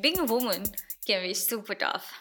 [0.00, 0.64] being a woman
[1.06, 2.12] can be super tough.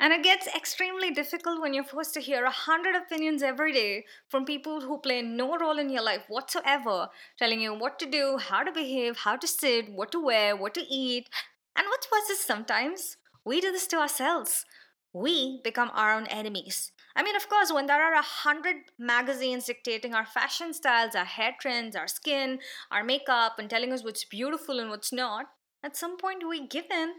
[0.00, 4.04] And it gets extremely difficult when you're forced to hear a hundred opinions every day
[4.28, 7.08] from people who play no role in your life whatsoever,
[7.38, 10.74] telling you what to do, how to behave, how to sit, what to wear, what
[10.74, 11.30] to eat.
[11.76, 14.64] And what's worse is sometimes we do this to ourselves.
[15.12, 16.90] We become our own enemies.
[17.14, 21.24] I mean, of course, when there are a hundred magazines dictating our fashion styles, our
[21.24, 22.58] hair trends, our skin,
[22.90, 25.46] our makeup, and telling us what's beautiful and what's not,
[25.84, 27.12] at some point we give in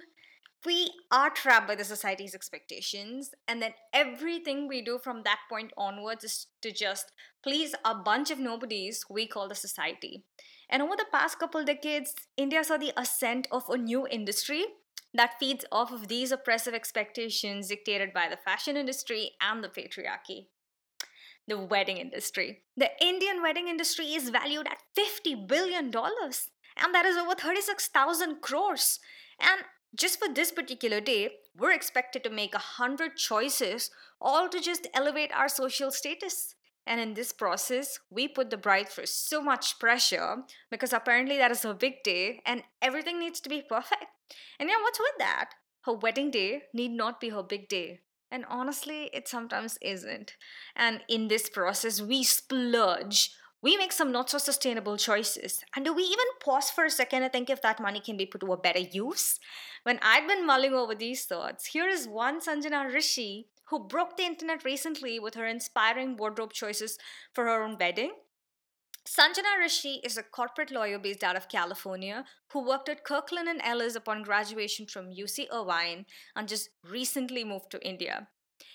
[0.66, 5.72] we are trapped by the society's expectations and then everything we do from that point
[5.78, 7.12] onwards is to just
[7.44, 10.24] please a bunch of nobodies we call the society.
[10.70, 14.66] And over the past couple decades india saw the ascent of a new industry
[15.14, 20.48] that feeds off of these oppressive expectations dictated by the fashion industry and the patriarchy.
[21.48, 22.64] The wedding industry.
[22.76, 28.42] The indian wedding industry is valued at 50 billion dollars and that is over 36,000
[28.42, 29.00] crores.
[29.40, 29.62] And
[29.96, 34.88] just for this particular day, we're expected to make a hundred choices, all to just
[34.94, 36.56] elevate our social status.
[36.88, 41.52] And in this process, we put the bride through so much pressure because apparently that
[41.52, 44.06] is her big day and everything needs to be perfect.
[44.60, 45.52] And yeah, what's with that?
[45.86, 48.02] Her wedding day need not be her big day.
[48.30, 50.34] And honestly, it sometimes isn't.
[50.76, 53.32] And in this process, we splurge
[53.66, 55.64] we make some not so sustainable choices.
[55.76, 58.28] And do we even pause for a second to think if that money can be
[58.28, 59.40] put to a better use?
[59.86, 64.24] When I'd been mulling over these thoughts, here is one Sanjana Rishi who broke the
[64.24, 66.98] internet recently with her inspiring wardrobe choices
[67.34, 68.14] for her own wedding.
[69.08, 73.62] Sanjana Rishi is a corporate lawyer based out of California who worked at Kirkland and
[73.64, 78.28] Ellis upon graduation from UC Irvine and just recently moved to India.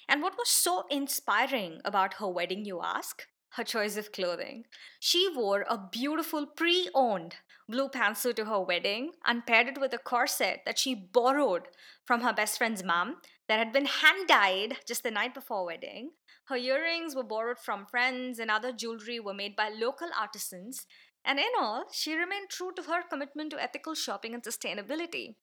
[0.09, 3.27] And what was so inspiring about her wedding, you ask?
[3.57, 4.65] Her choice of clothing.
[4.99, 7.37] She wore a beautiful pre owned
[7.69, 11.69] blue pantsuit to her wedding and paired it with a corset that she borrowed
[12.05, 13.17] from her best friend's mom
[13.49, 16.11] that had been hand dyed just the night before wedding.
[16.45, 20.87] Her earrings were borrowed from friends and other jewelry were made by local artisans.
[21.25, 25.37] And in all, she remained true to her commitment to ethical shopping and sustainability.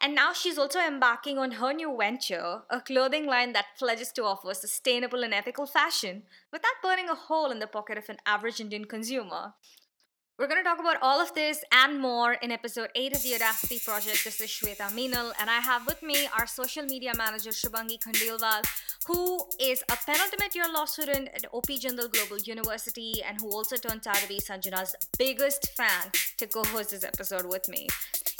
[0.00, 4.24] And now she's also embarking on her new venture, a clothing line that pledges to
[4.24, 8.60] offer sustainable and ethical fashion without burning a hole in the pocket of an average
[8.60, 9.54] Indian consumer.
[10.38, 13.36] We're going to talk about all of this and more in episode 8 of the
[13.36, 14.22] Audacity Project.
[14.22, 18.62] This is Shweta Meenal, and I have with me our social media manager, Shubhangi Khandelwal,
[19.06, 23.76] who is a penultimate year law student at OP Jindal Global University and who also
[23.76, 27.86] turns out to be Sanjana's biggest fan to co host this episode with me.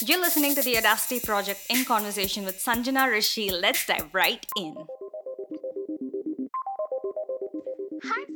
[0.05, 3.51] You're listening to the Audacity Project in conversation with Sanjana Rishi.
[3.51, 4.77] Let's dive right in.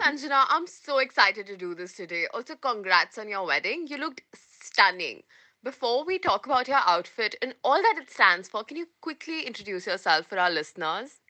[0.00, 0.46] Sanjana.
[0.48, 2.26] I'm so excited to do this today.
[2.32, 3.86] Also, congrats on your wedding.
[3.86, 5.22] You looked stunning.
[5.62, 9.42] Before we talk about your outfit and all that it stands for, can you quickly
[9.42, 11.20] introduce yourself for our listeners?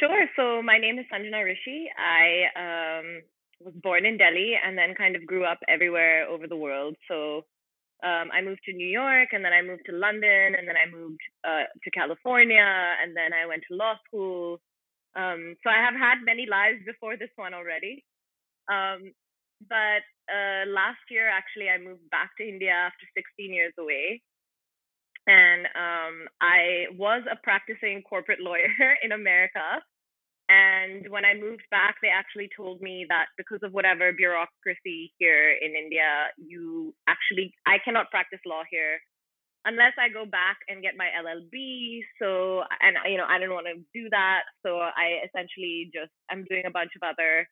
[0.00, 0.26] Sure.
[0.34, 1.86] So, my name is Sanjana Rishi.
[1.96, 3.22] I um,
[3.60, 6.96] was born in Delhi and then kind of grew up everywhere over the world.
[7.06, 7.44] So,
[8.02, 10.90] um, I moved to New York and then I moved to London and then I
[10.90, 12.66] moved uh, to California
[13.00, 14.60] and then I went to law school.
[15.14, 18.04] Um, so I have had many lives before this one already.
[18.70, 19.12] Um,
[19.68, 24.22] but uh, last year, actually, I moved back to India after 16 years away.
[25.26, 29.82] And um, I was a practicing corporate lawyer in America.
[30.48, 35.54] And when I moved back, they actually told me that because of whatever bureaucracy here
[35.62, 38.98] in India, you actually, I cannot practice law here
[39.64, 42.00] unless I go back and get my LLB.
[42.20, 44.42] So, and you know, I didn't want to do that.
[44.64, 47.46] So I essentially just, I'm doing a bunch of other,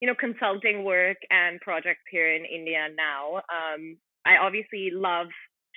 [0.00, 3.42] you know, consulting work and projects here in India now.
[3.46, 3.96] Um,
[4.26, 5.28] I obviously love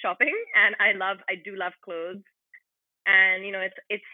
[0.01, 2.23] shopping and I love, I do love clothes.
[3.06, 4.09] And, you know, it's, it's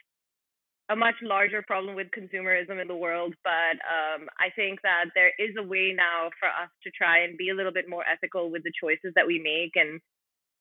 [0.92, 5.32] a much larger problem with consumerism in the world, but um, I think that there
[5.40, 8.52] is a way now for us to try and be a little bit more ethical
[8.52, 9.72] with the choices that we make.
[9.80, 10.02] And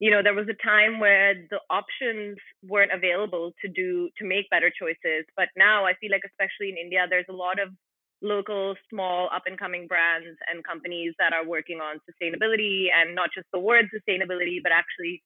[0.00, 4.48] you know, there was a time where the options weren't available to do to make
[4.48, 7.68] better choices, but now I feel like, especially in India, there's a lot of
[8.22, 13.28] local, small, up and coming brands and companies that are working on sustainability and not
[13.34, 15.22] just the word sustainability, but actually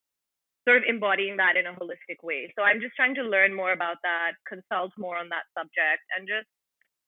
[0.66, 2.52] sort of embodying that in a holistic way.
[2.58, 6.26] So I'm just trying to learn more about that, consult more on that subject, and
[6.26, 6.50] just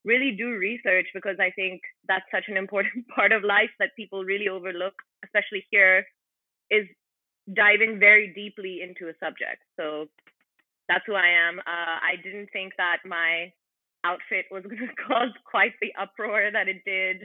[0.05, 4.23] really do research because I think that's such an important part of life that people
[4.23, 4.95] really overlook,
[5.25, 6.07] especially here,
[6.71, 6.87] is
[7.53, 9.63] diving very deeply into a subject.
[9.79, 10.07] So
[10.89, 11.59] that's who I am.
[11.61, 13.53] Uh, I didn't think that my
[14.05, 17.23] outfit was going to cause quite the uproar that it did.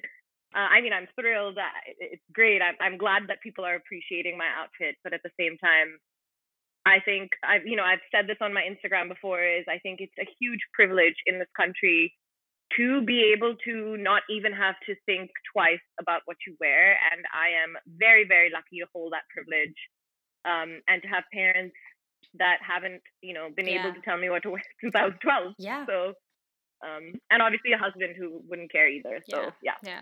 [0.53, 1.57] Uh, I mean, I'm thrilled.
[1.97, 2.62] It's great.
[2.62, 5.97] I'm, I'm glad that people are appreciating my outfit, but at the same time,
[6.85, 10.01] I think I've you know I've said this on my Instagram before is I think
[10.01, 12.13] it's a huge privilege in this country
[12.77, 17.21] to be able to not even have to think twice about what you wear and
[17.29, 19.77] I am very very lucky to hold that privilege
[20.45, 21.75] um, and to have parents
[22.38, 23.83] that haven't you know been yeah.
[23.85, 26.13] able to tell me what to wear since I was 12 yeah so
[26.83, 30.01] um, and obviously a husband who wouldn't care either so yeah yeah, yeah.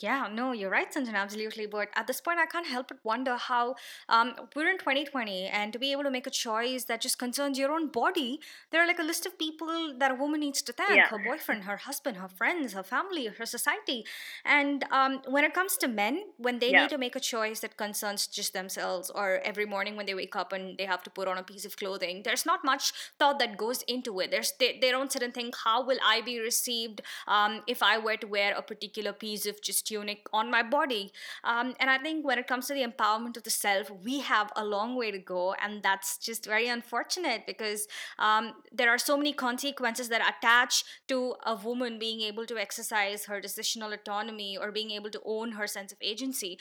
[0.00, 1.66] Yeah, no, you're right, Sanjana, absolutely.
[1.66, 3.74] But at this point, I can't help but wonder how
[4.08, 7.58] um, we're in 2020 and to be able to make a choice that just concerns
[7.58, 8.38] your own body,
[8.70, 11.08] there are like a list of people that a woman needs to thank yeah.
[11.08, 14.04] her boyfriend, her husband, her friends, her family, her society.
[14.44, 16.82] And um, when it comes to men, when they yeah.
[16.82, 20.36] need to make a choice that concerns just themselves, or every morning when they wake
[20.36, 23.40] up and they have to put on a piece of clothing, there's not much thought
[23.40, 24.30] that goes into it.
[24.30, 27.98] There's, they, they don't sit and think, how will I be received um, if I
[27.98, 31.12] were to wear a particular piece of just tunic on my body.
[31.44, 34.52] Um, and I think when it comes to the empowerment of the self, we have
[34.56, 35.54] a long way to go.
[35.62, 37.86] And that's just very unfortunate because
[38.18, 43.24] um, there are so many consequences that attach to a woman being able to exercise
[43.26, 46.58] her decisional autonomy or being able to own her sense of agency.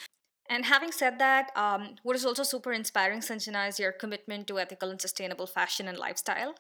[0.50, 4.60] And having said that, um, what is also super inspiring, Sanjana, is your commitment to
[4.60, 6.56] ethical and sustainable fashion and lifestyle.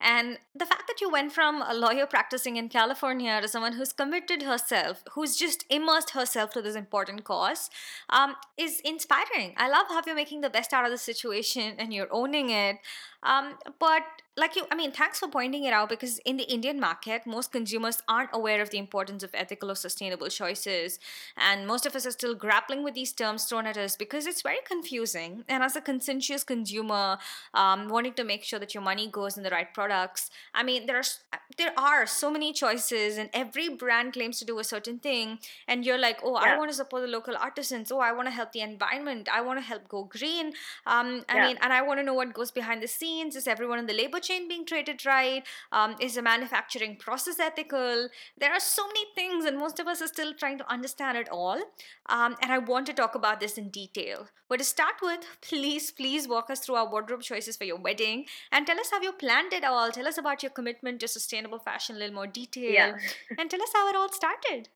[0.00, 3.92] And the fact that you went from a lawyer practicing in California to someone who's
[3.92, 7.68] committed herself, who's just immersed herself to this important cause,
[8.10, 9.54] um, is inspiring.
[9.56, 12.76] I love how you're making the best out of the situation and you're owning it.
[13.22, 14.02] Um, but
[14.34, 17.52] like you, I mean, thanks for pointing it out because in the Indian market, most
[17.52, 20.98] consumers aren't aware of the importance of ethical or sustainable choices.
[21.36, 24.40] And most of us are still grappling with these terms thrown at us because it's
[24.40, 25.44] very confusing.
[25.48, 27.18] And as a conscientious consumer,
[27.52, 30.86] um, wanting to make sure that your money goes in the right products, I mean,
[30.86, 34.98] there are, there are so many choices, and every brand claims to do a certain
[34.98, 35.40] thing.
[35.68, 36.54] And you're like, oh, yeah.
[36.54, 37.92] I want to support the local artisans.
[37.92, 39.28] Oh, I want to help the environment.
[39.30, 40.54] I want to help go green.
[40.86, 41.46] Um, I yeah.
[41.48, 43.11] mean, and I want to know what goes behind the scenes.
[43.20, 45.42] Is everyone in the labor chain being treated right?
[45.70, 48.08] Um, is the manufacturing process ethical?
[48.38, 51.28] There are so many things, and most of us are still trying to understand it
[51.28, 51.60] all.
[52.08, 54.28] Um, and I want to talk about this in detail.
[54.48, 58.26] But to start with, please, please walk us through our wardrobe choices for your wedding
[58.50, 59.90] and tell us how you planned it all.
[59.90, 62.72] Tell us about your commitment to sustainable fashion in a little more detail.
[62.72, 62.96] Yeah.
[63.38, 64.68] and tell us how it all started.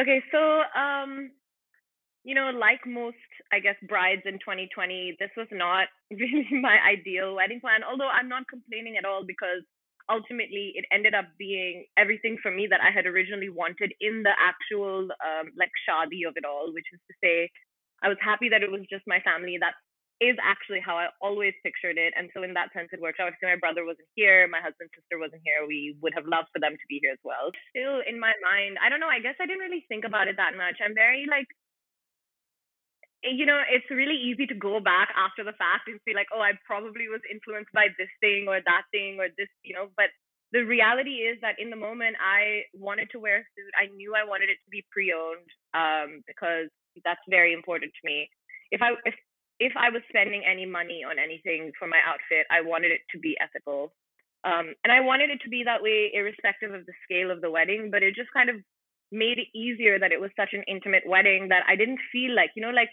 [0.00, 1.32] Okay, so um,
[2.24, 3.16] you know, like most,
[3.52, 7.80] I guess, brides in 2020, this was not really my ideal wedding plan.
[7.82, 9.64] Although I'm not complaining at all because
[10.10, 14.34] ultimately it ended up being everything for me that I had originally wanted in the
[14.36, 17.48] actual um, like shadi of it all, which is to say,
[18.02, 19.56] I was happy that it was just my family.
[19.60, 19.76] That
[20.20, 22.12] is actually how I always pictured it.
[22.12, 23.32] And so in that sense, it worked out.
[23.40, 24.44] My brother wasn't here.
[24.52, 25.64] My husband's sister wasn't here.
[25.64, 27.48] We would have loved for them to be here as well.
[27.72, 29.08] Still in my mind, I don't know.
[29.08, 30.76] I guess I didn't really think about it that much.
[30.84, 31.48] I'm very like
[33.22, 36.40] you know, it's really easy to go back after the fact and say, like, oh,
[36.40, 40.08] I probably was influenced by this thing or that thing or this, you know, but
[40.52, 44.14] the reality is that in the moment I wanted to wear a suit, I knew
[44.14, 46.66] I wanted it to be pre-owned um, because
[47.04, 48.28] that's very important to me.
[48.70, 49.14] If I if
[49.60, 53.18] if I was spending any money on anything for my outfit, I wanted it to
[53.18, 53.92] be ethical.
[54.42, 57.50] Um, and I wanted it to be that way, irrespective of the scale of the
[57.50, 57.90] wedding.
[57.92, 58.56] But it just kind of
[59.12, 62.50] made it easier that it was such an intimate wedding that I didn't feel like,
[62.56, 62.90] you know, like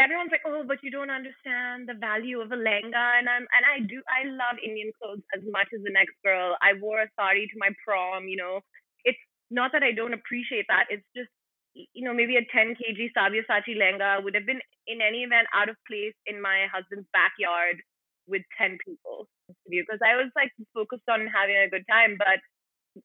[0.00, 3.64] everyone's like, oh, but you don't understand the value of a lehenga, and I'm and
[3.68, 4.00] I do.
[4.08, 6.56] I love Indian clothes as much as the next girl.
[6.64, 8.28] I wore a sari to my prom.
[8.28, 8.60] You know,
[9.04, 10.88] it's not that I don't appreciate that.
[10.90, 11.30] It's just
[11.74, 15.68] you know maybe a 10 kg Sabyasachi lehenga would have been in any event out
[15.68, 17.78] of place in my husband's backyard
[18.26, 19.28] with 10 people
[19.68, 22.16] because I was like focused on having a good time.
[22.18, 22.40] But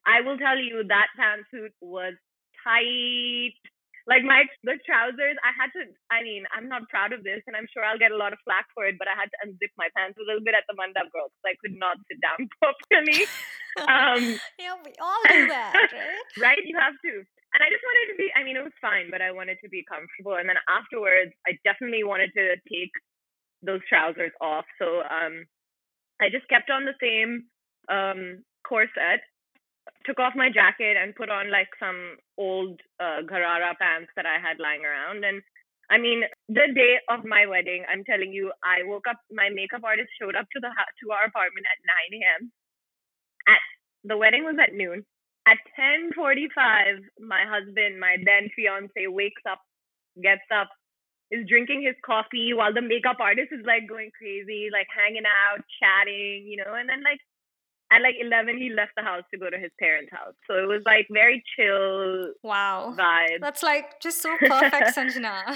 [0.06, 2.14] I will tell you that pantsuit was
[2.64, 3.58] tight
[4.08, 5.82] like my the trousers i had to
[6.14, 8.40] i mean i'm not proud of this and i'm sure i'll get a lot of
[8.46, 10.78] flack for it but i had to unzip my pants a little bit at the
[10.78, 13.26] mandap girl because i could not sit down properly.
[13.76, 16.56] Um yeah we all do that right?
[16.56, 16.64] right?
[16.64, 17.12] You have to.
[17.20, 19.68] And i just wanted to be i mean it was fine but i wanted to
[19.68, 22.96] be comfortable and then afterwards i definitely wanted to take
[23.68, 25.44] those trousers off so um
[26.24, 27.52] i just kept on the same
[27.92, 29.20] um corset
[30.06, 34.40] took off my jacket and put on like some old uh, Gharara pants that I
[34.40, 35.26] had lying around.
[35.26, 35.42] And
[35.90, 39.18] I mean, the day of my wedding, I'm telling you, I woke up.
[39.32, 41.80] My makeup artist showed up to the to our apartment at
[42.14, 42.42] 9 a.m.
[43.48, 43.64] At
[44.04, 45.06] the wedding was at noon.
[45.48, 49.62] At 10:45, my husband, my then fiance, wakes up,
[50.22, 50.70] gets up,
[51.30, 55.62] is drinking his coffee while the makeup artist is like going crazy, like hanging out,
[55.78, 57.22] chatting, you know, and then like
[57.92, 60.34] at like 11 he left the house to go to his parents house.
[60.48, 62.96] So it was like very chill wow.
[62.98, 63.42] vibe.
[63.42, 65.56] That's like just so perfect sanjana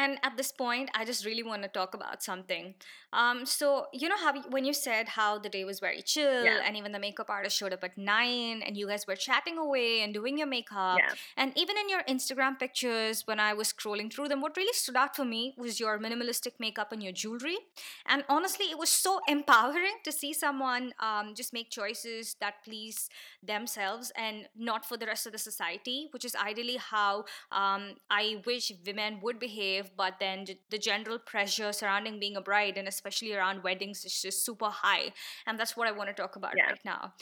[0.00, 2.74] And at this point, I just really want to talk about something.
[3.12, 3.66] Um, so
[4.00, 6.64] you know how when you said how the day was very chill, Yeah.
[6.66, 9.90] and even the makeup artist showed up at nine, and you guys were chatting away
[10.02, 11.12] and doing your makeup, Yeah.
[11.36, 14.96] and even in your Instagram pictures, when I was scrolling through them, what really stood
[15.02, 17.58] out for me was your minimalistic makeup and your jewelry.
[18.06, 23.08] And honestly, it was so empowering to see someone um, just make choices that please
[23.42, 28.40] themselves and not for the rest of the society, which is ideally how um, I
[28.46, 29.89] wish women would behave.
[29.96, 34.44] But then the general pressure surrounding being a bride and especially around weddings is just
[34.44, 35.12] super high.
[35.46, 36.66] And that's what I want to talk about Yeah.
[36.70, 37.14] right now.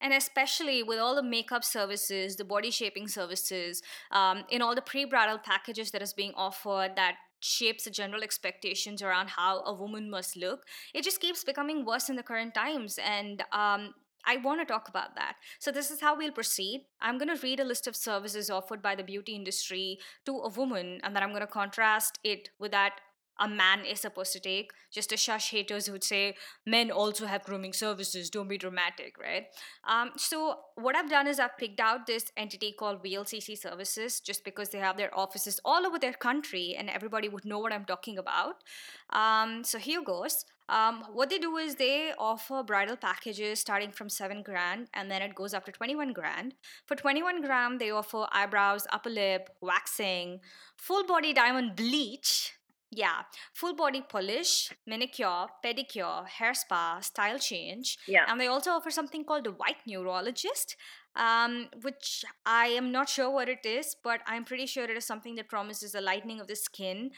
[0.00, 4.82] And especially with all the makeup services, the body shaping services, um, in all the
[4.82, 9.72] pre bridal packages that is being offered that shapes the general expectations around how a
[9.72, 12.98] woman must look, it just keeps becoming worse in the current times.
[12.98, 13.94] And um,
[14.26, 15.36] I want to talk about that.
[15.58, 16.86] So, this is how we'll proceed.
[17.00, 20.48] I'm going to read a list of services offered by the beauty industry to a
[20.48, 23.00] woman, and then I'm going to contrast it with that
[23.38, 27.26] a man is supposed to take, just to shush haters who would say men also
[27.26, 29.46] have grooming services, don't be dramatic, right?
[29.88, 34.44] Um, so, what I've done is I've picked out this entity called VLCC Services just
[34.44, 37.84] because they have their offices all over their country and everybody would know what I'm
[37.84, 38.56] talking about.
[39.10, 40.44] Um, so, here goes.
[40.68, 45.20] Um, what they do is they offer bridal packages starting from 7 grand and then
[45.20, 46.54] it goes up to 21 grand.
[46.86, 50.40] For 21 grand, they offer eyebrows, upper lip, waxing,
[50.76, 52.54] full body diamond bleach.
[52.96, 53.22] Yeah,
[53.52, 57.98] full body polish, manicure, pedicure, hair spa, style change.
[58.06, 58.24] Yeah.
[58.28, 60.76] And they also offer something called a white neurologist,
[61.16, 65.04] um, which I am not sure what it is, but I'm pretty sure it is
[65.04, 67.10] something that promises a lightening of the skin.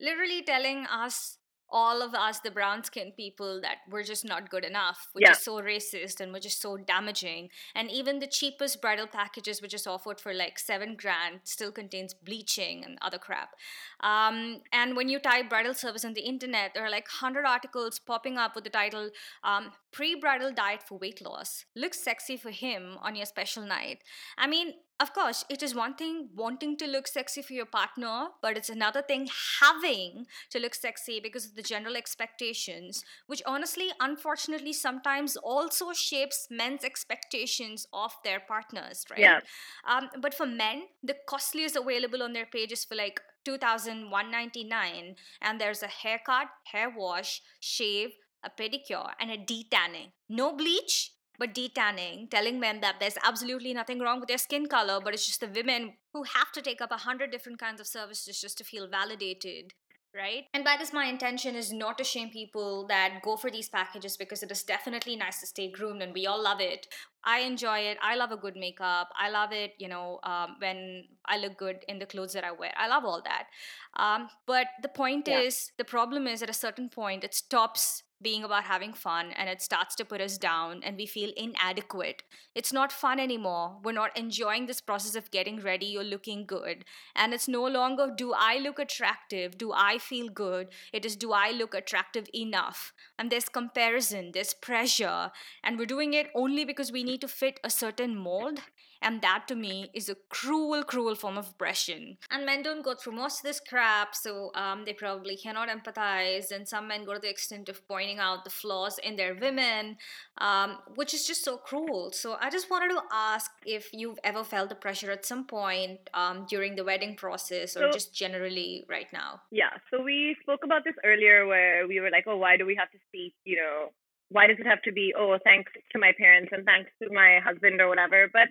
[0.00, 1.38] Literally telling us,
[1.70, 5.32] all of us, the brown skinned people, that we're just not good enough, which Yeah.
[5.32, 7.50] is so racist and which is so damaging.
[7.74, 12.14] And even the cheapest bridal packages, which is offered for like seven grand, still contains
[12.14, 13.54] bleaching and other crap.
[14.00, 17.98] Um, and when you type bridal service on the internet, there are like 100 articles
[17.98, 19.10] popping up with the title
[19.42, 21.64] um, Pre bridal diet for weight loss.
[21.74, 24.02] Looks sexy for him on your special night.
[24.36, 28.28] I mean, of course, it is one thing wanting to look sexy for your partner,
[28.42, 29.28] but it's another thing
[29.60, 36.48] having to look sexy because of the general expectations, which honestly, unfortunately, sometimes also shapes
[36.50, 39.20] men's expectations of their partners, right?
[39.20, 39.40] Yeah.
[39.88, 45.60] Um, but for men, the costliest available on their page is for like 2199 and
[45.60, 48.10] there's a haircut, hair wash, shave,
[48.44, 50.12] a pedicure, and a detanning.
[50.28, 55.00] No bleach, but detanning, telling men that there's absolutely nothing wrong with their skin color,
[55.02, 57.86] but it's just the women who have to take up a hundred different kinds of
[57.86, 59.74] services just to feel validated.
[60.14, 60.46] Right?
[60.54, 64.16] And by this, my intention is not to shame people that go for these packages
[64.16, 66.88] because it is definitely nice to stay groomed and we all love it.
[67.24, 67.98] I enjoy it.
[68.02, 69.10] I love a good makeup.
[69.16, 72.52] I love it, you know, um, when I look good in the clothes that I
[72.52, 72.72] wear.
[72.76, 73.48] I love all that.
[73.96, 75.42] Um, but the point Yeah.
[75.42, 79.48] is, the problem is at a certain point, it stops being about having fun and
[79.48, 82.22] it starts to put us down and we feel inadequate.
[82.54, 83.78] It's not fun anymore.
[83.82, 85.86] We're not enjoying this process of getting ready.
[85.86, 86.84] You're looking good.
[87.14, 89.56] And it's no longer do I look attractive?
[89.56, 90.68] Do I feel good?
[90.92, 92.92] It is do I look attractive enough?
[93.18, 95.30] And there's comparison, there's pressure.
[95.62, 98.60] And we're doing it only because we need to fit a certain mold.
[99.00, 102.18] And that to me is a cruel, cruel form of oppression.
[102.30, 106.50] And men don't go through most of this crap, so um, they probably cannot empathize.
[106.50, 109.96] And some men go to the extent of pointing out the flaws in their women,
[110.38, 112.10] um, which is just so cruel.
[112.12, 116.00] So I just wanted to ask if you've ever felt the pressure at some point
[116.14, 119.42] um, during the wedding process or So- just generally right now.
[119.50, 119.70] Yeah.
[119.90, 122.90] So we spoke about this earlier where we were like, oh, why do we have
[122.90, 123.92] to speak, you know,
[124.30, 127.40] why does it have to be, oh, thanks to my parents and thanks to my
[127.44, 128.28] husband or whatever?
[128.32, 128.48] But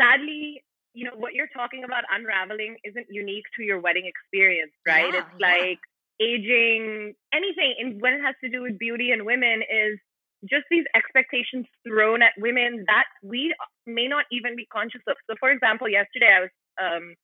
[0.00, 0.62] sadly,
[0.94, 5.12] you know, what you're talking about unraveling isn't unique to your wedding experience, right?
[5.12, 5.46] Yeah, it's yeah.
[5.46, 5.80] like
[6.20, 9.98] aging, anything in when it has to do with beauty and women is
[10.46, 13.54] just these expectations thrown at women that we
[13.86, 15.16] may not even be conscious of.
[15.28, 17.14] So, for example, yesterday I was um,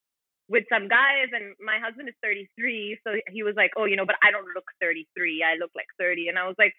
[0.48, 4.04] with some guys, and my husband is 33, so he was like, "Oh, you know,
[4.04, 5.42] but I don't look 33.
[5.42, 6.74] I look like 30," and I was like,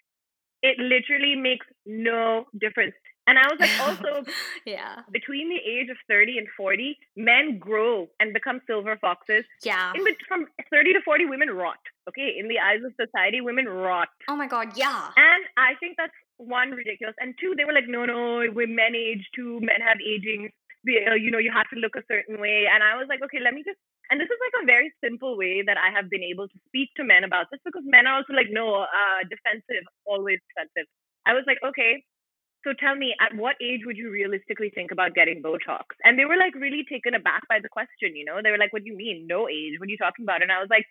[0.62, 2.94] "It literally makes no difference."
[3.26, 4.30] And I was like, also
[4.64, 5.02] yeah.
[5.10, 9.44] between the age of 30 and 40, men grow and become silver foxes.
[9.62, 9.92] Yeah.
[9.94, 11.78] In from 30 to 40, women rot.
[12.08, 14.08] Okay, in the eyes of society, women rot.
[14.28, 15.10] Oh my god, yeah.
[15.16, 17.16] And I think that's one ridiculous.
[17.18, 19.58] And two, they were like, no, no, we're men age too.
[19.60, 20.50] Men have aging.
[20.86, 22.70] Uh, You know, you have to look a certain way.
[22.70, 23.78] And I was like, okay, let me just.
[24.06, 26.94] And this is like a very simple way that I have been able to speak
[26.94, 30.86] to men about this because men are also like, no, uh, defensive, always defensive.
[31.26, 32.06] I was like, okay,
[32.66, 35.94] so tell me, at what age would you realistically think about getting Botox?
[36.02, 38.42] And they were like really taken aback by the question, you know?
[38.42, 39.26] They were like, what do you mean?
[39.30, 39.78] No age?
[39.78, 40.42] What are you talking about?
[40.42, 40.84] And I was like,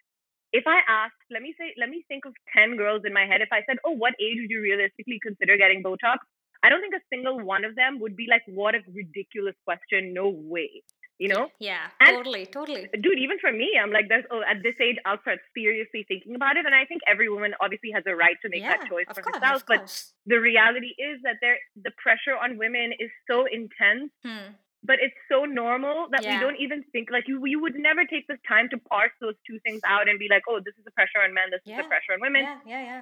[0.53, 3.41] if I asked, let me say, let me think of 10 girls in my head.
[3.43, 6.23] If I said, oh, what age would you realistically consider getting Botox?
[6.63, 10.13] I don't think a single one of them would be like, what a ridiculous question.
[10.13, 10.81] No way
[11.17, 11.49] you know?
[11.59, 12.87] Yeah, And- totally, totally.
[12.93, 16.35] Dude, even for me, I'm like, there's, oh, at this age, I'll start seriously thinking
[16.35, 16.65] about it.
[16.65, 19.21] And I think every woman obviously has a right to make yeah, that choice for
[19.21, 19.63] course, herself.
[19.67, 19.87] But
[20.25, 24.53] the reality is that there, the pressure on women is so intense, Hmm.
[24.83, 26.33] but it's so normal that Yeah.
[26.35, 29.35] we don't even think, like, you, you would never take this time to parse those
[29.47, 31.75] two things out and be like, oh, this is the pressure on men, this is
[31.77, 32.43] the pressure on women.
[32.43, 33.01] Yeah, yeah, yeah.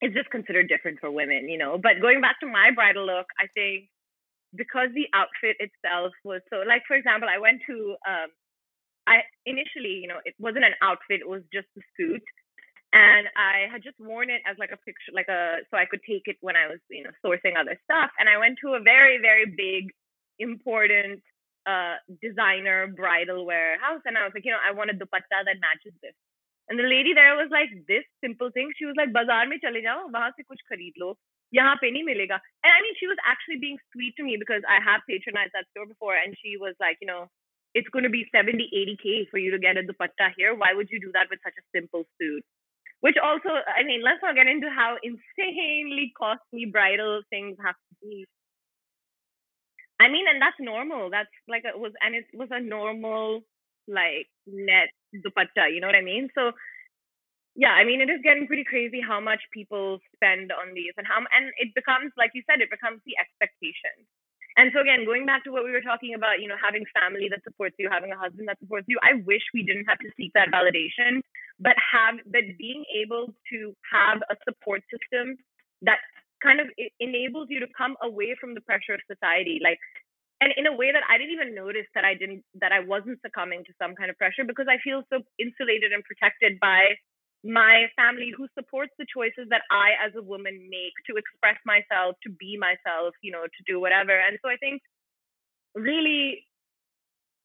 [0.00, 1.76] It's just considered different for women, you know?
[1.76, 3.88] But going back to my bridal look, I think
[4.54, 8.28] because the outfit itself was so like for example i went to um
[9.06, 12.22] i initially you know it wasn't an outfit it was just a suit
[12.92, 16.00] and i had just worn it as like a picture like a so i could
[16.08, 18.80] take it when i was you know sourcing other stuff and i went to a
[18.80, 19.92] very very big
[20.38, 21.20] important
[21.66, 25.44] uh designer bridal wear house and i was like you know i want a dupatta
[25.44, 26.14] that matches this.
[26.70, 29.80] And the lady there was like this simple thing she was like bazaar mein chale
[29.84, 31.16] jao wahan se kuch khareed lo
[31.54, 35.00] nahi milega and I mean, she was actually being sweet to me because I have
[35.08, 37.28] patronized that store before, and she was like, you know,
[37.74, 40.54] it's going to be 70, 80k for you to get a dupatta here.
[40.54, 42.42] Why would you do that with such a simple suit?
[43.00, 47.94] Which also, I mean, let's not get into how insanely costly bridal things have to
[48.02, 48.26] be.
[50.00, 51.10] I mean, and that's normal.
[51.10, 53.42] That's like it was, and it was a normal
[53.86, 55.72] like net dupatta.
[55.72, 56.28] You know what I mean?
[56.34, 56.52] So
[57.58, 61.02] yeah, I mean, it is getting pretty crazy how much people spend on these and
[61.02, 64.06] how, and it becomes, like you said, it becomes the expectation.
[64.54, 67.26] And so again, going back to what we were talking about, you know, having family
[67.34, 70.10] that supports you, having a husband that supports you, I wish we didn't have to
[70.14, 71.18] seek that validation,
[71.58, 75.34] but have, but being able to have a support system
[75.82, 75.98] that
[76.38, 76.70] kind of
[77.02, 79.82] enables you to come away from the pressure of society, like,
[80.38, 83.18] and in a way that I didn't even notice that I didn't, that I wasn't
[83.18, 86.94] succumbing to some kind of pressure because I feel so insulated and protected by
[87.48, 92.16] my family who supports the choices that I as a woman make to express myself,
[92.22, 94.12] to be myself, you know, to do whatever.
[94.12, 94.82] And so I think
[95.74, 96.44] really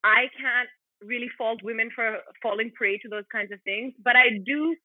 [0.04, 0.68] I can't
[1.02, 4.76] really fault women for falling prey to those kinds of things, but I do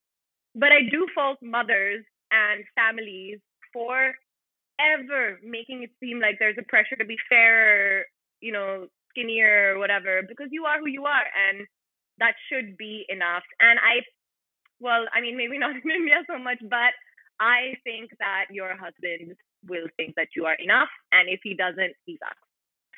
[0.55, 3.39] but I do fault mothers and families
[3.73, 4.15] for
[4.81, 8.05] ever making it seem like there's a pressure to be fairer,
[8.41, 11.67] you know, skinnier, or whatever, because you are who you are and
[12.19, 13.43] that should be enough.
[13.61, 14.03] And I
[14.81, 16.95] well, I mean, maybe not in India so much, but
[17.41, 19.37] I think that your husband
[19.67, 22.39] will think that you are enough, and if he doesn't, he sucks.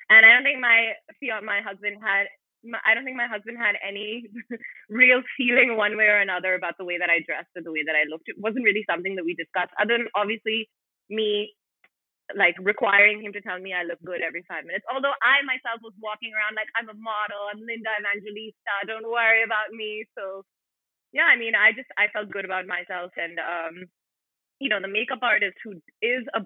[0.08, 0.96] And I don't think my
[1.44, 2.26] my husband had.
[2.84, 4.28] I don't think my husband had any
[4.92, 7.88] real feeling one way or another about the way that I dressed or the way
[7.88, 8.28] that I looked.
[8.28, 10.68] It wasn't really something that we discussed, other than obviously
[11.08, 11.56] me
[12.36, 14.84] like requiring him to tell me I look good every five minutes.
[14.92, 19.42] Although I myself was walking around like I'm a model, I'm Linda Evangelista, don't worry
[19.42, 20.04] about me.
[20.14, 20.44] So
[21.12, 23.85] yeah, I mean, I just I felt good about myself, and um,
[24.61, 26.40] you know, the makeup artist who is a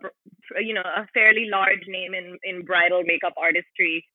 [0.62, 4.06] you know a fairly large name in in bridal makeup artistry.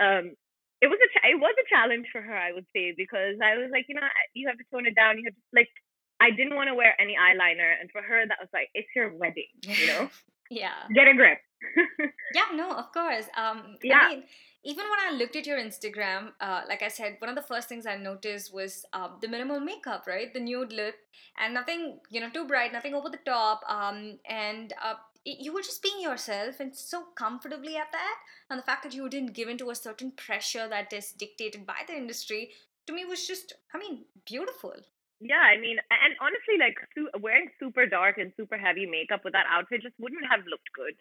[0.00, 0.32] Um,
[0.80, 3.68] it was a it was a challenge for her, I would say, because I was
[3.72, 5.18] like, you know, you have to tone it down.
[5.18, 5.68] You have to like,
[6.20, 9.12] I didn't want to wear any eyeliner, and for her, that was like, it's your
[9.12, 10.08] wedding, you know,
[10.50, 10.88] yeah.
[10.94, 11.38] get a grip.
[12.34, 13.26] Yeah, no, of course.
[13.36, 13.98] Um, Yeah.
[14.00, 14.22] I mean,
[14.62, 17.68] even when I looked at your Instagram, uh, like I said, one of the first
[17.68, 20.32] things I noticed was um, the minimal makeup, right?
[20.32, 20.94] The nude look,
[21.38, 23.62] and nothing, you know, too bright, nothing over the top.
[23.68, 24.94] Um, and uh,
[25.24, 28.16] you were just being yourself and so comfortably at that.
[28.50, 31.82] And the fact that you didn't give into a certain pressure that is dictated by
[31.86, 32.50] the industry,
[32.86, 34.74] to me was just, I mean, beautiful.
[35.20, 36.76] Yeah, I mean, and honestly, like
[37.22, 40.94] wearing super dark and super heavy makeup with that outfit just wouldn't have looked good.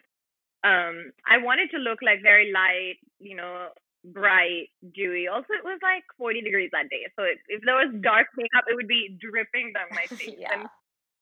[0.63, 3.69] Um, I wanted to look like very light, you know,
[4.03, 5.27] bright, dewy.
[5.27, 8.65] Also, it was like 40 degrees that day, so if, if there was dark makeup,
[8.67, 10.35] it would be dripping down my face.
[10.37, 10.53] yeah.
[10.53, 10.67] And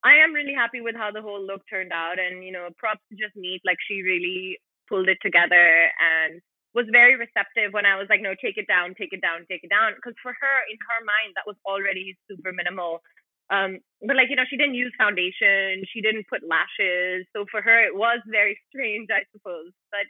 [0.04, 3.02] I am really happy with how the whole look turned out, and you know, props
[3.10, 3.62] to just Neat.
[3.64, 6.40] Like she really pulled it together and
[6.74, 9.64] was very receptive when I was like, no, take it down, take it down, take
[9.64, 9.92] it down.
[9.96, 13.00] Because for her, in her mind, that was already super minimal.
[13.50, 17.26] Um, but like, you know, she didn't use foundation, she didn't put lashes.
[17.34, 19.72] So for her, it was very strange, I suppose.
[19.90, 20.06] But,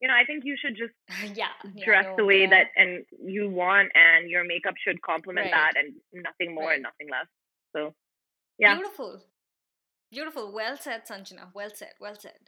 [0.00, 0.92] you know, I think you should just
[1.36, 1.48] yeah.
[1.74, 2.50] yeah, dress no, the way yeah.
[2.50, 5.72] that and you want, and your makeup should complement Right.
[5.74, 7.26] that and nothing more and nothing less.
[7.74, 7.94] So,
[8.58, 8.74] yeah.
[8.76, 9.22] Beautiful.
[10.10, 10.52] Beautiful.
[10.52, 11.52] Well said, Sanjana.
[11.54, 11.92] Well said.
[12.00, 12.38] Well said.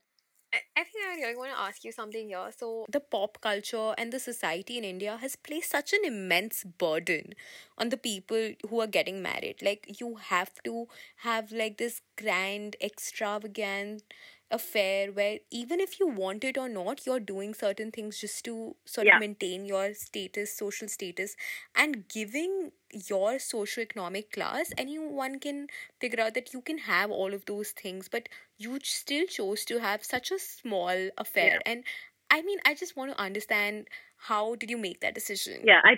[0.54, 2.50] I think I really want to ask you something here.
[2.56, 7.34] So, the pop culture and the society in India has placed such an immense burden
[7.76, 9.56] on the people who are getting married.
[9.62, 10.86] Like, you have to
[11.18, 14.02] have like this grand, extravagant,
[14.50, 18.76] affair where even if you want it or not, you're doing certain things just to
[18.86, 19.14] sort Yeah.
[19.14, 21.36] of maintain your status, social status,
[21.74, 25.68] and giving your socioeconomic class, anyone can
[26.00, 29.78] figure out that you can have all of those things, but you still chose to
[29.80, 31.58] have such a small affair.
[31.58, 31.62] Yeah.
[31.66, 31.84] And
[32.30, 35.62] I mean, I just want to understand how did you make that decision?
[35.62, 35.92] Yeah, I,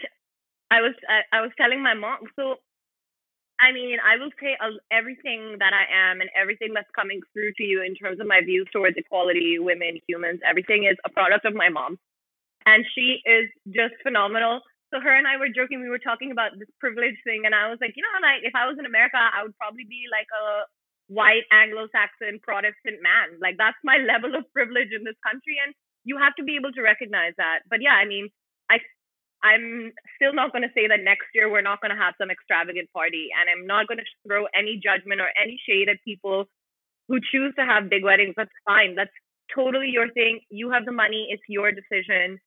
[0.70, 2.20] I was I, I was telling my mom.
[2.36, 2.56] So,
[3.60, 7.52] I mean, I will say uh, everything that I am and everything that's coming through
[7.60, 11.44] to you in terms of my views towards equality, women, humans, everything is a product
[11.44, 12.00] of my mom,
[12.64, 14.64] and she is just phenomenal.
[14.88, 15.84] So her and I were joking.
[15.84, 18.56] We were talking about this privilege thing, and I was like, you know, like if
[18.56, 20.64] I was in America, I would probably be like a
[21.12, 23.36] white Anglo-Saxon Protestant man.
[23.44, 25.76] Like that's my level of privilege in this country, and
[26.08, 27.68] you have to be able to recognize that.
[27.68, 28.32] But yeah, I mean,
[29.42, 32.30] I'm still not going to say that next year we're not going to have some
[32.30, 36.44] extravagant party, and I'm not going to throw any judgment or any shade at people
[37.08, 38.34] who choose to have big weddings.
[38.36, 38.94] That's fine.
[38.94, 39.10] That's
[39.54, 40.40] totally your thing.
[40.50, 41.28] You have the money.
[41.30, 42.38] It's your decision.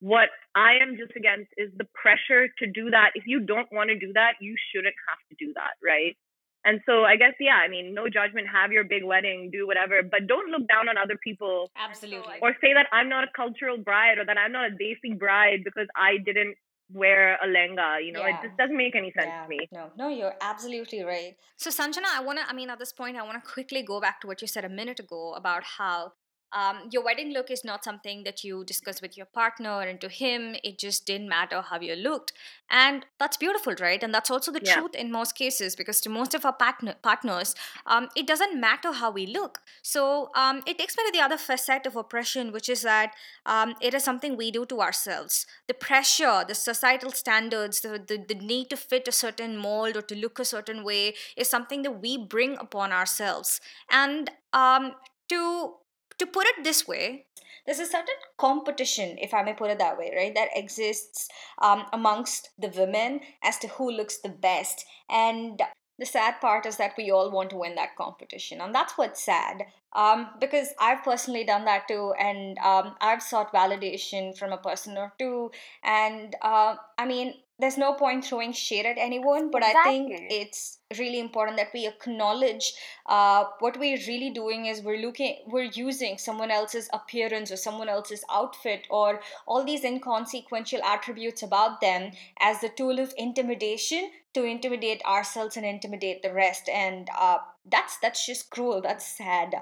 [0.00, 3.12] What I am just against is the pressure to do that.
[3.14, 6.16] If you don't want to do that, you shouldn't have to do that, right?
[6.64, 8.46] And so I guess yeah, I mean, no judgment.
[8.52, 12.34] Have your big wedding, do whatever, but don't look down on other people Absolutely.
[12.42, 15.60] or say that I'm not a cultural bride or that I'm not a desi bride
[15.64, 16.56] because I didn't
[16.92, 18.04] wear a lehenga.
[18.04, 18.38] You know, Yeah.
[18.40, 19.42] it just doesn't make any sense Yeah.
[19.44, 19.68] to me.
[19.72, 21.36] No, no, you're absolutely right.
[21.56, 24.00] So, Sanjana, I want to, I mean, at this point, I want to quickly go
[24.00, 26.12] back to what you said a minute ago about how
[26.52, 30.08] um, your wedding look is not something that you discuss with your partner, and to
[30.08, 32.32] him, it just didn't matter how you looked.
[32.68, 34.02] And that's beautiful, right?
[34.02, 34.82] And that's also the Yeah.
[34.82, 37.54] truth in most cases because to most of our partner, partners,
[37.86, 39.58] um, it doesn't matter how we look.
[39.82, 43.14] So, um, it takes me to the other facet of oppression, which is that
[43.46, 45.46] um, it is something we do to ourselves.
[45.66, 50.02] The pressure, the societal standards, the, the, the need to fit a certain mold or
[50.02, 53.60] to look a certain way is something that we bring upon ourselves.
[53.90, 54.92] And um,
[55.28, 55.74] to
[56.20, 57.24] to put it this way,
[57.66, 61.28] there's a certain competition, if I may put it that way, right, that exists
[61.60, 64.84] um, amongst the women as to who looks the best.
[65.08, 65.60] And
[65.98, 69.22] the sad part is that we all want to win that competition, and that's what's
[69.22, 69.64] sad.
[69.94, 74.96] Um, because I've personally done that too, and um, I've sought validation from a person
[74.96, 75.50] or two,
[75.82, 80.78] and uh, I mean, there's no point throwing shade at anyone, but I think it's
[80.98, 82.72] really important that we acknowledge
[83.06, 87.88] uh, what we're really doing is we're looking, we're using someone else's appearance or someone
[87.88, 94.44] else's outfit or all these inconsequential attributes about them as the tool of intimidation to
[94.44, 96.68] intimidate ourselves and intimidate the rest.
[96.68, 97.38] And uh,
[97.70, 98.80] that's that's just cruel.
[98.80, 99.54] That's sad.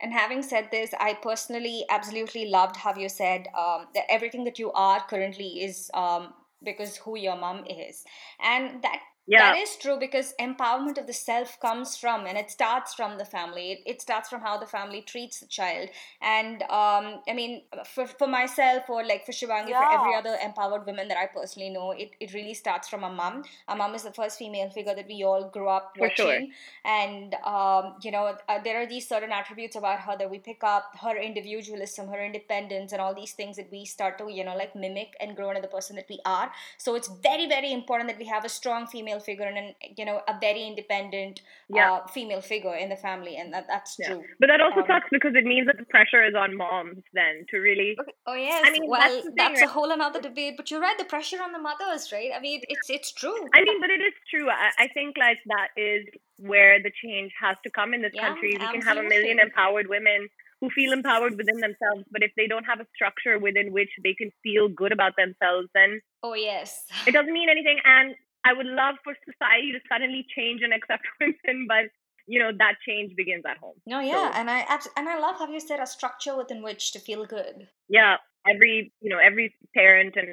[0.00, 4.56] And having said this i personally absolutely loved how you said um, that everything that
[4.56, 8.04] you are currently is um, because who your mom is.
[8.40, 9.52] And that Yeah.
[9.52, 13.24] that is true because empowerment of the self comes from and it starts from the
[13.26, 13.72] family.
[13.72, 15.90] It, it starts from how the family treats the child.
[16.22, 20.86] And um, i mean for, for myself or like for Shubhangi for every other empowered
[20.86, 24.02] women that i personally know it, it really starts from a mom a mom is
[24.02, 26.40] the first female figure that we all grew up For sure.
[26.40, 26.52] watching.
[26.84, 30.62] And um, you know uh, there are these certain attributes about her that we pick
[30.64, 34.56] up her individualism her independence and all these things that we start to you know
[34.56, 36.50] like mimic and grow into the person that we are.
[36.78, 40.04] So it's very very important that we have a strong female figure and an, you
[40.04, 41.92] know a very independent Yeah.
[41.92, 44.08] uh, female figure in the family and that, that's Yeah.
[44.08, 47.02] true But that also Um, sucks because it means that the pressure is on moms
[47.12, 47.96] then to really.
[48.26, 48.62] Oh yes.
[48.66, 50.54] I mean, well, that's the that's, thing, a whole another debate.
[50.56, 50.96] But you're right.
[50.98, 52.30] The pressure on the mothers, right?
[52.34, 53.48] I mean, it's it's true.
[53.54, 54.48] I mean, but it is true.
[54.48, 56.06] I, I think like that is
[56.38, 58.56] where the change has to come in this Yeah, country.
[58.60, 60.28] We can have a million empowered women
[60.60, 64.14] who feel empowered within themselves, but if they don't have a structure within which they
[64.14, 66.84] can feel good about themselves, then Oh yes.
[67.06, 67.78] it doesn't mean anything.
[67.84, 68.14] And
[68.48, 71.84] I would love for society to suddenly change and accept women, but
[72.32, 73.76] you know that change begins at home.
[73.92, 76.60] No, yeah, So- and I abs- and I love how you said a structure within
[76.68, 77.56] which to feel good.
[77.98, 78.14] yeah
[78.52, 79.46] every you know every
[79.78, 80.30] parent and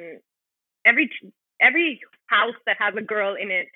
[0.90, 1.06] every
[1.68, 1.88] every
[2.36, 3.68] house that has a girl in it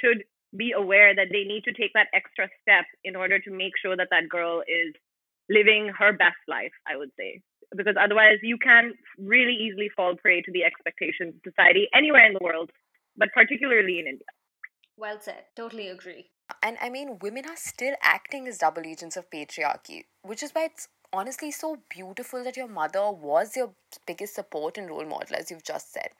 [0.00, 0.20] should
[0.62, 3.96] be aware that they need to take that extra step in order to make sure
[4.00, 4.90] that that girl is
[5.58, 7.30] living her best life i would say
[7.78, 8.84] because otherwise you can
[9.34, 12.70] really easily fall prey to the expectations of society anywhere in the world
[13.16, 14.32] but particularly in india
[15.02, 15.44] Well said.
[15.58, 16.30] Totally agree.
[16.62, 20.64] And I mean, women are still acting as double agents of patriarchy, which is why
[20.64, 23.70] it's honestly so beautiful that your mother was your
[24.06, 26.10] biggest support and role model, as you've just said.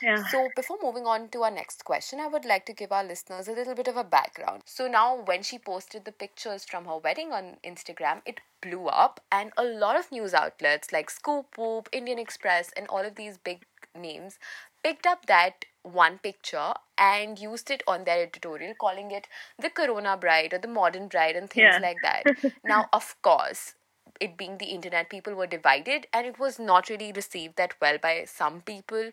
[0.00, 3.04] yeah So, before moving on to our next question, I would like to give our
[3.04, 4.62] listeners a little bit of a background.
[4.66, 9.20] So, now when she posted the pictures from her wedding on Instagram, it blew up,
[9.30, 13.64] and a lot of news outlets like ScoopWhoop, Indian Express, and all of these big
[13.94, 14.38] names
[14.84, 20.16] picked up that one picture and used it on their editorial, calling it the Corona
[20.16, 21.80] bride or the modern bride and things Yeah.
[21.80, 22.30] like that.
[22.64, 23.74] now, of course,
[24.20, 27.98] it being the internet, people were divided, and it was not really received that well
[27.98, 29.10] by some people.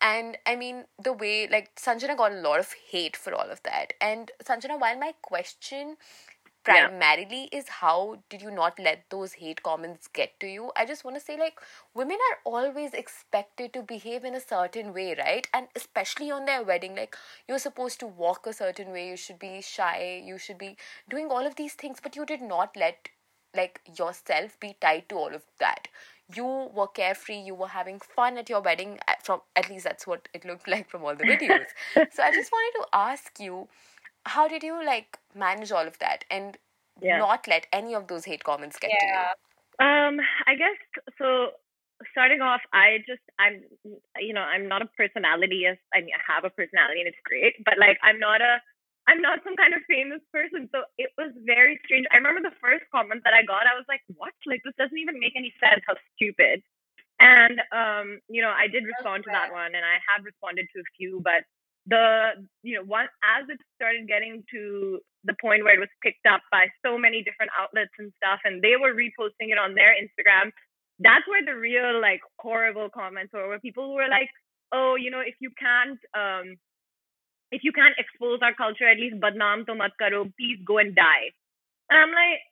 [0.00, 3.62] And I mean, the way like Sanjana got a lot of hate for all of
[3.64, 3.94] that.
[4.00, 5.96] And Sanjana, while my question
[6.66, 6.88] Yeah.
[6.88, 10.72] primarily is how did you not let those hate comments get to you?
[10.76, 11.60] I just want to say, like,
[11.94, 15.46] women are always expected to behave in a certain way, right?
[15.54, 17.16] And especially on their wedding, like,
[17.48, 20.76] you're supposed to walk a certain way, you should be shy, you should be
[21.08, 23.08] doing all of these things, but you did not let
[23.54, 25.88] like yourself be tied to all of that
[26.34, 30.28] you were carefree you were having fun at your wedding from at least that's what
[30.34, 31.66] it looked like from all the videos
[32.10, 33.68] so i just wanted to ask you
[34.26, 36.58] how did you like manage all of that and
[37.00, 37.18] Yeah.
[37.18, 40.78] not let any of those hate comments get to you Um, I guess
[41.18, 41.52] so.
[42.12, 43.64] Starting off, I just I'm
[44.20, 45.60] you know I'm not a personality.
[45.64, 48.60] Yes, I mean I have a personality and it's great, but like I'm not a
[49.08, 50.68] I'm not some kind of famous person.
[50.72, 52.04] So it was very strange.
[52.12, 53.64] I remember the first comment that I got.
[53.64, 54.34] I was like, what?
[54.44, 55.80] Like this doesn't even make any sense.
[55.88, 56.60] How stupid.
[57.18, 60.80] And um, you know, I did respond to that one, and I have responded to
[60.84, 61.48] a few, but
[61.86, 62.30] the
[62.62, 66.42] you know one as it started getting to the point where it was picked up
[66.50, 70.50] by so many different outlets and stuff and they were reposting it on their instagram
[71.00, 74.28] that's where the real like horrible comments were where people were like
[74.72, 76.56] oh you know if you can't um
[77.52, 80.94] if you can't expose our culture at least badnaam to mat karo please go and
[80.94, 81.30] die.
[81.90, 82.42] And i'm like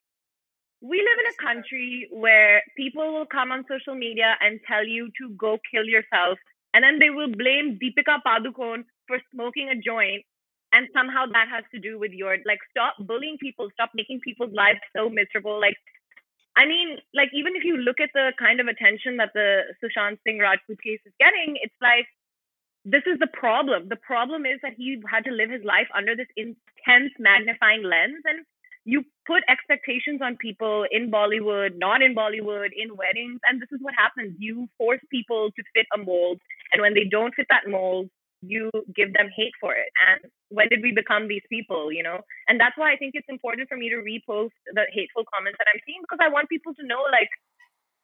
[0.80, 5.08] we live in a country where people will come on social media and tell you
[5.18, 6.38] to go kill yourself
[6.74, 10.24] and then they will blame Deepika Padukone for smoking a joint
[10.72, 14.52] and somehow that has to do with your like stop bullying people stop making people's
[14.52, 15.76] lives so miserable like
[16.56, 20.18] i mean like even if you look at the kind of attention that the sushant
[20.24, 22.06] singh rajput case is getting it's like
[22.84, 23.88] this is the problem.
[23.88, 28.20] The problem is that he had to live his life under this intense magnifying lens
[28.24, 28.44] and
[28.84, 33.80] you put expectations on people in bollywood not in bollywood in weddings and this is
[33.80, 34.36] what happens.
[34.38, 36.40] You force people to fit a mold
[36.72, 38.10] and when they don't fit that mold
[38.46, 39.88] you give them hate for it.
[40.08, 42.20] And when did we become these people, you know?
[42.48, 45.68] And that's why I think it's important for me to repost the hateful comments that
[45.72, 47.30] I'm seeing because I want people to know, like,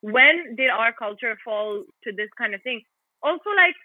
[0.01, 2.81] when did our culture fall to this kind of thing?
[3.23, 3.77] Also, like,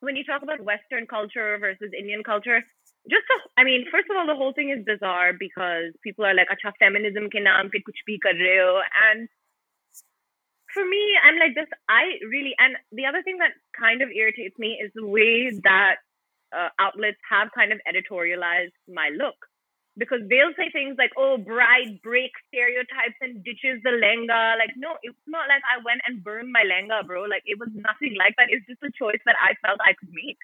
[0.00, 2.62] when you talk about Western culture versus Indian culture,
[3.10, 6.34] just to, I mean, first of all, the whole thing is bizarre because people are
[6.34, 8.80] like, acha, feminism ke naam pe kuch bhi kar rahe ho.
[9.10, 9.28] And
[10.74, 11.70] for me, I'm like this.
[11.88, 16.02] I really, and the other thing that kind of irritates me is the way that
[16.50, 19.38] uh, outlets have kind of editorialized my look.
[19.96, 24.58] Because they'll say things like, oh, bride breaks stereotypes and ditches the lehenga.
[24.58, 27.30] Like, no, it's not like I went and burned my lehenga, bro.
[27.30, 28.50] Like, it was nothing like that.
[28.50, 30.42] It's just a choice that I felt I could make,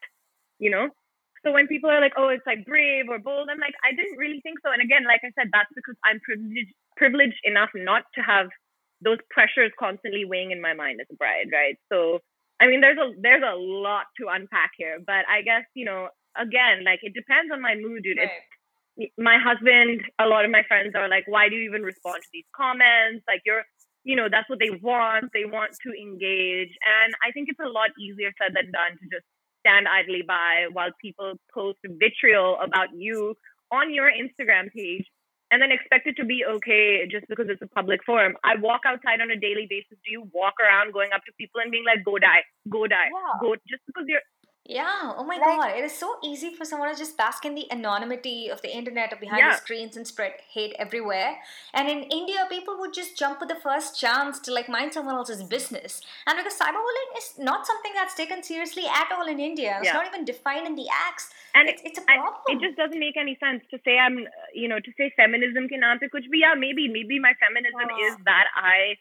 [0.63, 0.95] you know?
[1.43, 4.19] So when people are like, oh, it's like brave or bold, I'm like, I didn't
[4.23, 4.71] really think so.
[4.71, 8.55] And again, like I said, that's because I'm privileged, privileged enough not to have
[9.03, 11.77] those pressures constantly weighing in my mind as a bride, right?
[11.93, 12.21] So
[12.61, 14.99] I mean there's a there's a lot to unpack here.
[15.05, 18.19] But I guess, you know, again, like it depends on my mood, dude.
[18.19, 22.23] It's my husband, a lot of my friends are like, Why do you even respond
[22.23, 23.25] to these comments?
[23.27, 23.65] Like you're
[24.05, 25.27] you know, that's what they want.
[25.35, 26.73] They want to engage.
[26.81, 29.27] And I think it's a lot easier said than done to just
[29.61, 33.35] stand idly by while people post vitriol about you
[33.71, 35.05] on your Instagram page
[35.51, 38.37] and then expect it to be okay just because it's a public forum.
[38.45, 39.99] I walk outside on a daily basis.
[40.05, 43.11] Do you walk around going up to people and being like, go die, go die,
[43.11, 43.39] Yeah.
[43.41, 44.23] go, just because you're,
[44.67, 45.77] Yeah, oh my Like- god.
[45.77, 49.13] It is so easy for someone to just bask in the anonymity of the internet
[49.13, 49.53] or behind Yeah.
[49.53, 51.43] the screens and spread hate everywhere.
[51.73, 55.15] And in India, people would just jump at the first chance to like mind someone
[55.17, 56.03] else's business.
[56.27, 59.95] And because cyberbullying is not something that's taken seriously at all in India, it's Yeah.
[59.95, 61.33] not even defined in the acts.
[61.53, 62.35] and It's, it's a problem.
[62.47, 65.99] it just doesn't make any sense to say I'm, you know, to say feminism naam
[65.99, 67.97] pe kuch bhi, yeah, maybe, maybe my feminism Huh.
[68.07, 68.97] is that I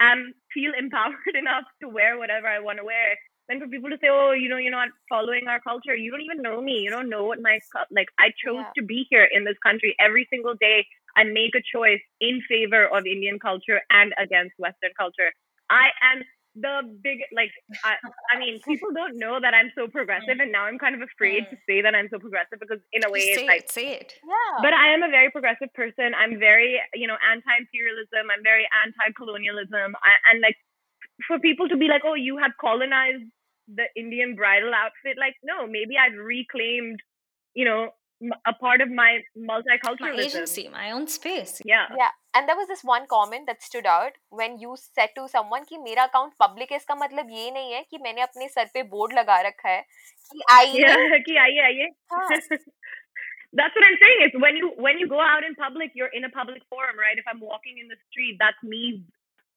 [0.00, 3.18] am, feel empowered enough to wear whatever I want to wear.
[3.50, 6.22] Then for people to say, oh, you know, you're not following our culture, you don't
[6.22, 6.78] even know me.
[6.86, 7.58] You don't know what my,
[7.90, 8.70] like, I chose Yeah.
[8.78, 10.86] to be here in this country every single day.
[11.16, 15.34] I make a choice in favor of Indian culture and against Western culture.
[15.68, 16.22] I am
[16.54, 17.50] the big, like,
[17.82, 17.98] I,
[18.30, 21.42] I mean, people don't know that I'm so progressive, and now I'm kind of afraid
[21.50, 21.66] to hmm.
[21.66, 23.86] say that I'm so progressive because, in a way, Just it's say like, it, say
[23.98, 24.14] it.
[24.22, 24.62] Yeah.
[24.62, 26.14] but I am a very progressive person.
[26.14, 28.30] I'm very, you know, anti-imperialism.
[28.30, 29.98] I'm very anti-colonialism.
[29.98, 30.54] I, and like,
[31.26, 33.26] for people to be like, "Oh, you have colonized
[33.69, 36.99] the Indian bridal outfit," like, no, maybe I've reclaimed,
[37.55, 37.79] you know,
[38.21, 40.25] m- a part of my My multiculturalism.
[40.25, 41.55] agency, my own space.
[41.71, 41.87] Yeah.
[42.01, 45.65] Yeah, and there was this one comment that stood out when you said to someone
[45.71, 48.83] कि मेरा account public है इसका मतलब ये नहीं है कि मैंने अपने सर पे
[48.95, 49.81] बोर्ड लगा रखा है
[50.31, 51.19] कि आइए Yeah.
[51.29, 51.89] कि आइए आइए.
[52.13, 52.27] हाँ
[53.57, 56.25] that's what I'm saying is when you when you go out in public, you're in
[56.29, 57.19] a public forum, right?
[57.21, 58.81] If I'm walking in the street, that's me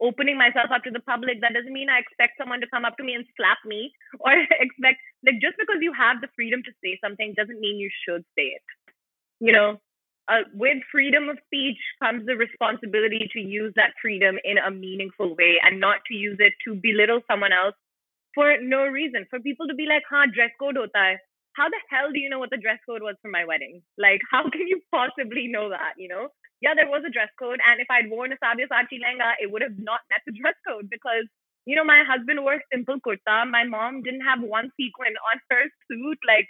[0.00, 1.40] opening myself up to the public.
[1.40, 4.32] That doesn't mean I expect someone to come up to me and slap me or
[4.60, 8.24] expect like just because you have the freedom to say something doesn't mean you should
[8.36, 8.66] say it.
[9.40, 9.80] You know,
[10.28, 15.36] uh, with freedom of speech comes the responsibility to use that freedom in a meaningful
[15.36, 17.74] way and not to use it to belittle someone else
[18.34, 19.26] for no reason.
[19.28, 21.18] For people to be like, "Ha, dress code hota hai."
[21.54, 23.82] How the hell do you know what the dress code was for my wedding?
[23.96, 25.94] Like, how can you possibly know that?
[25.98, 26.28] You know?
[26.64, 29.60] Yeah, there was a dress code, and if I'd worn a Sabyasachi lehenga, it would
[29.60, 31.28] have not met the dress code because
[31.68, 33.44] you know my husband wore simple kurta.
[33.44, 36.18] My mom didn't have one sequin on her suit.
[36.26, 36.48] Like,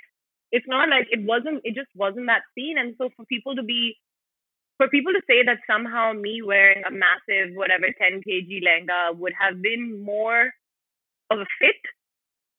[0.55, 1.67] it's not like it wasn't.
[1.67, 2.79] It just wasn't that scene.
[2.79, 3.99] And so for people to be
[4.79, 9.35] for people to say that somehow me wearing a massive whatever 10 kg lehenga would
[9.39, 10.51] have been more
[11.31, 11.83] of a fit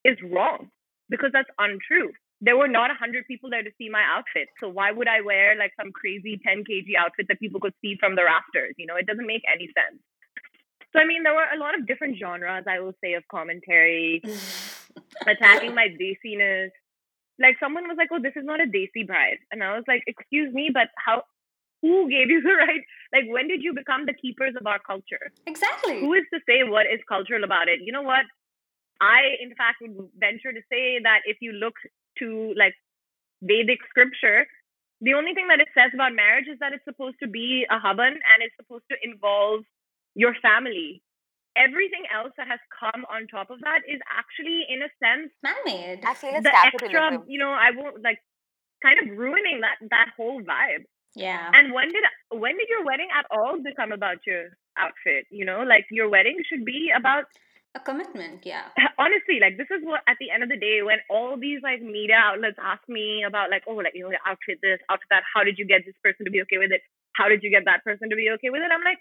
[0.04, 0.70] is wrong
[1.10, 2.12] because that's untrue.
[2.42, 4.50] There were not 100 people there to see my outfit.
[4.60, 7.96] So why would I wear like some crazy 10 kg outfit that people could see
[8.00, 8.76] from the rafters?
[8.78, 10.02] You know, it doesn't make any sense.
[10.96, 14.24] So, I mean, there were a lot of different genres, I will say, of commentary,
[15.28, 16.70] attacking my desiness.
[17.38, 19.44] Like, someone was like, oh, this is not a desi bride.
[19.52, 21.24] And I was like, excuse me, but how,
[21.82, 22.80] who gave you the right?
[23.12, 25.32] Like, when did you become the keepers of our culture?
[25.46, 26.00] Exactly.
[26.00, 27.82] Who is to say what is cultural about it?
[27.84, 28.24] You know what?
[29.02, 31.76] I, in fact, would venture to say that if you look
[32.20, 32.76] to like
[33.42, 34.48] Vedic scripture,
[35.02, 37.78] the only thing that it says about marriage is that it's supposed to be a
[37.80, 39.62] havan and it's supposed to involve
[40.16, 41.02] your family.
[41.56, 46.04] Everything else that has come on top of that is actually, in a sense, man-made.
[46.04, 47.24] I feel it's the extra.
[47.28, 48.20] You know, I won't like
[48.84, 50.84] kind of ruining that that whole vibe.
[51.16, 51.50] Yeah.
[51.54, 55.28] And when did when did your wedding at all become about your outfit?
[55.32, 57.26] You know, like your wedding should be about
[57.76, 58.42] A commitment.
[58.48, 58.72] Yeah.
[58.98, 61.82] honestly, like this is what at the end of the day, when all these like
[61.82, 65.44] media outlets ask me about like, oh, like you know, outfit this, outfit that, how
[65.44, 66.82] did you get this person to be okay with it?
[67.20, 68.72] How did you get that person to be okay with it?
[68.72, 69.00] I'm like,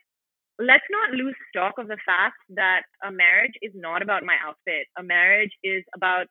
[0.58, 4.86] let's not lose stock of the fact that a marriage is not about my outfit.
[4.98, 6.26] A marriage is about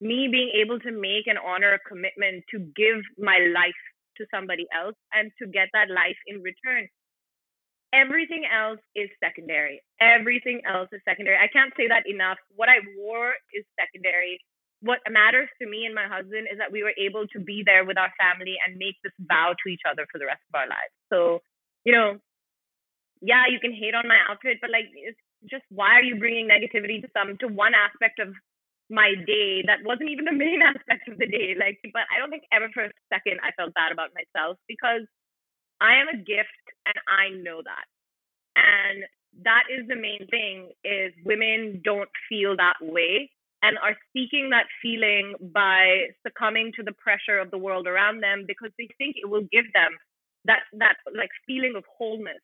[0.00, 3.82] me being able to make and honor a commitment to give my life
[4.18, 6.86] to somebody else and to get that life in return.
[7.92, 9.80] Everything else is secondary.
[10.00, 11.36] Everything else is secondary.
[11.36, 12.36] I can't say that enough.
[12.54, 14.40] What I wore is secondary.
[14.80, 17.84] What matters to me and my husband is that we were able to be there
[17.84, 20.68] with our family and make this vow to each other for the rest of our
[20.68, 20.94] lives.
[21.08, 21.40] So,
[21.84, 22.20] you know,
[23.20, 25.18] yeah, you can hate on my outfit, but like, it's
[25.50, 28.34] just why are you bringing negativity to some to one aspect of
[28.90, 31.56] my day that wasn't even the main aspect of the day?
[31.58, 35.08] Like, but I don't think ever for a second I felt bad about myself because
[35.80, 37.86] I am a gift and I know that.
[38.56, 39.04] And
[39.44, 43.30] that is the main thing is women don't feel that way
[43.62, 48.44] and are seeking that feeling by succumbing to the pressure of the world around them
[48.46, 49.92] because they think it will give them
[50.44, 52.42] that that like feeling of wholeness.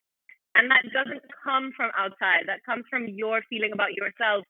[0.54, 2.46] And that doesn't come from outside.
[2.46, 4.46] That comes from your feeling about yourself.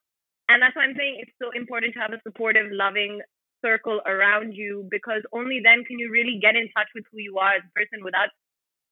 [0.49, 3.21] And that's why I'm saying it's so important to have a supportive, loving
[3.63, 7.39] circle around you because only then can you really get in touch with who you
[7.39, 8.29] are as a person without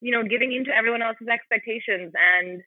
[0.04, 2.12] you know, giving into everyone else's expectations.
[2.12, 2.60] And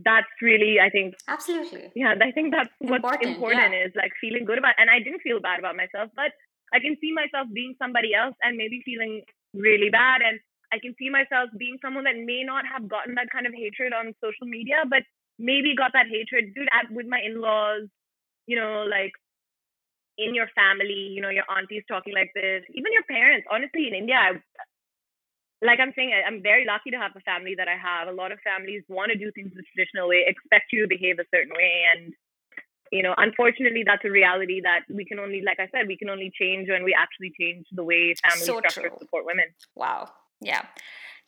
[0.00, 1.92] that's really, I think, Absolutely.
[1.94, 3.84] yeah, I think that's what's Important, important, yeah.
[3.84, 6.32] is like feeling good about And I didn't feel bad about myself, but
[6.72, 9.20] I can see myself being somebody else and maybe feeling
[9.52, 10.24] really bad.
[10.24, 10.40] And
[10.72, 13.92] I can see myself being someone that may not have gotten that kind of hatred
[13.92, 15.04] on social media, but
[15.38, 17.84] maybe got that hatred, dude, at, with my in laws,
[18.48, 19.12] you know, like
[20.16, 23.46] in your family, you know, your aunties talking like this, even your parents.
[23.52, 24.40] Honestly, in India, I,
[25.62, 28.08] like I'm saying, I'm very lucky to have the family that I have.
[28.08, 31.18] A lot of families want to do things the traditional way, expect you to behave
[31.18, 31.84] a certain way.
[31.94, 32.12] And,
[32.92, 36.10] you know, unfortunately, that's a reality that we can only, like I said, we can
[36.10, 38.98] only change when we actually change the way family So structures true.
[39.00, 39.46] support women.
[39.74, 40.10] Wow.
[40.40, 40.62] Yeah.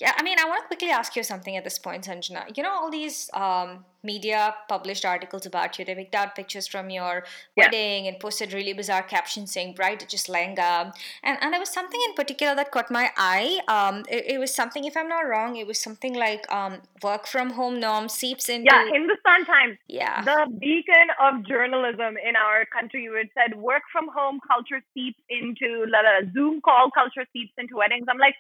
[0.01, 0.13] Yeah.
[0.17, 2.57] I mean, I want to quickly ask you something at this point, Sanjana.
[2.57, 6.89] You know, all these um, media published articles about you, they picked out pictures from
[6.89, 7.25] your
[7.57, 7.65] Yeah.
[7.65, 10.93] wedding and posted really bizarre captions saying bride just lehenga.
[11.25, 13.61] And, and there was something in particular that caught my eye.
[13.67, 17.27] Um, it, it was something, if I'm not wrong, it was something like um, work
[17.27, 18.71] from home norm seeps into.
[18.71, 20.23] Yeah, Hindustan Times, yeah.
[20.23, 25.19] the beacon of journalism in our country, where it said work from home culture seeps
[25.29, 28.07] into la, la, Zoom call culture seeps into weddings.
[28.09, 28.37] I'm like,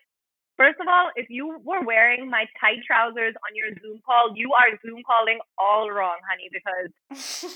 [0.58, 4.52] first of all, if you were wearing my tight trousers on your Zoom call, you
[4.52, 6.90] are Zoom calling all wrong, honey, because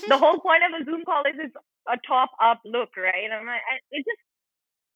[0.09, 1.53] the whole point of a Zoom call is it's
[1.85, 3.27] a top up look, right?
[3.27, 4.23] And I'm like, it just,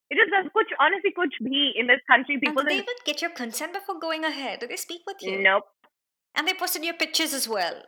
[0.09, 0.47] it just does.
[0.55, 3.73] Kuch, honestly, kuch be in this country, and people did they even get your consent
[3.73, 4.61] before going ahead?
[4.61, 5.43] Did they speak with you?
[5.43, 5.65] Nope.
[6.33, 7.83] And they posted your pictures as well.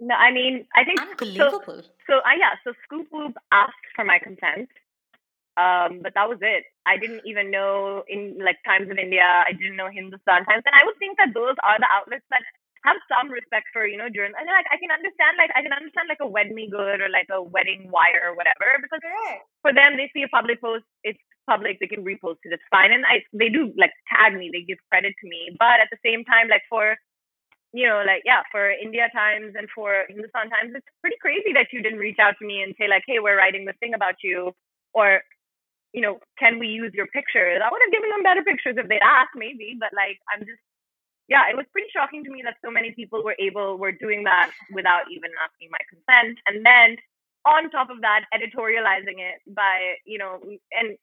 [0.00, 1.06] No, I mean, I think so.
[1.10, 1.82] Unbelievable.
[2.06, 4.68] So, uh, yeah, so ScoopWhoop asked for my consent.
[5.58, 6.64] Um, but that was it.
[6.86, 9.26] I didn't even know in like Times of India.
[9.26, 12.46] I didn't know Hindustan Times, and I would think that those are the outlets that
[12.86, 14.38] have some respect for you know journal.
[14.38, 17.10] And like I can understand like I can understand like a Wed Me Good or
[17.10, 19.02] like a Wedding Wire or whatever because
[19.66, 21.18] for them they see a public post, it's
[21.50, 24.62] public, they can repost it, it's fine, and I they do like tag me, they
[24.62, 26.94] give credit to me, but at the same time like for
[27.72, 31.68] you know, like yeah, for India Times and for Hindustan Times, it's pretty crazy that
[31.72, 34.14] you didn't reach out to me and say like, "Hey, we're writing this thing about
[34.22, 34.52] you,"
[34.94, 35.20] or,
[35.92, 38.88] you know, "Can we use your pictures?" I would have given them better pictures if
[38.88, 39.76] they'd asked, maybe.
[39.78, 40.60] But like, I'm just
[41.28, 44.24] yeah, it was pretty shocking to me that so many people were able were doing
[44.24, 46.96] that without even asking my consent, and then
[47.46, 50.40] on top of that, editorializing it by you know
[50.72, 50.96] and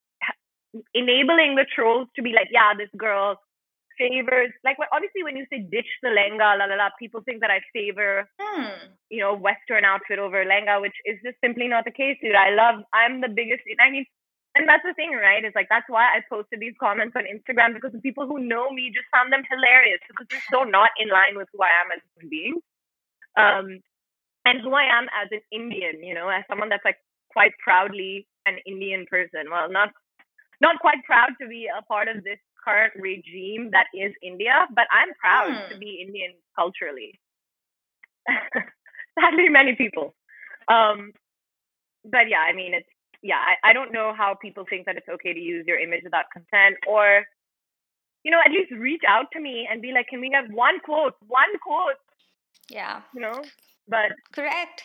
[0.93, 3.39] enabling the trolls to be like, yeah, this girl
[3.97, 7.49] favors like obviously when you say ditch the lehenga la la la people think that
[7.49, 8.65] i favor hmm.
[9.09, 12.49] you know western outfit over lehenga which is just simply not the case dude i
[12.49, 14.05] love i'm the biggest i mean
[14.55, 15.43] and that's the thing, right?
[15.43, 18.71] Is like that's why I posted these comments on Instagram because the people who know
[18.71, 21.91] me just found them hilarious because they're so not in line with who I am
[21.91, 22.55] as a human being,
[23.35, 23.67] um,
[24.47, 26.03] and who I am as an Indian.
[26.03, 26.97] You know, as someone that's like
[27.35, 29.51] quite proudly an Indian person.
[29.51, 29.91] Well, not
[30.61, 34.87] not quite proud to be a part of this current regime that is India, but
[34.89, 35.73] I'm proud hmm.
[35.73, 37.19] to be Indian culturally.
[39.19, 40.15] Sadly, many people.
[40.67, 41.11] Um,
[42.03, 42.89] but yeah, I mean, it's
[43.26, 46.03] yeah, I, I don't know how people think that it's okay to use your image
[46.03, 47.26] without consent or,
[48.23, 50.80] you know, at least reach out to me and be like, can we have one
[50.80, 51.97] quote, one quote?
[52.69, 53.01] Yeah.
[53.15, 53.41] You know,
[53.88, 54.11] but.
[54.32, 54.84] Correct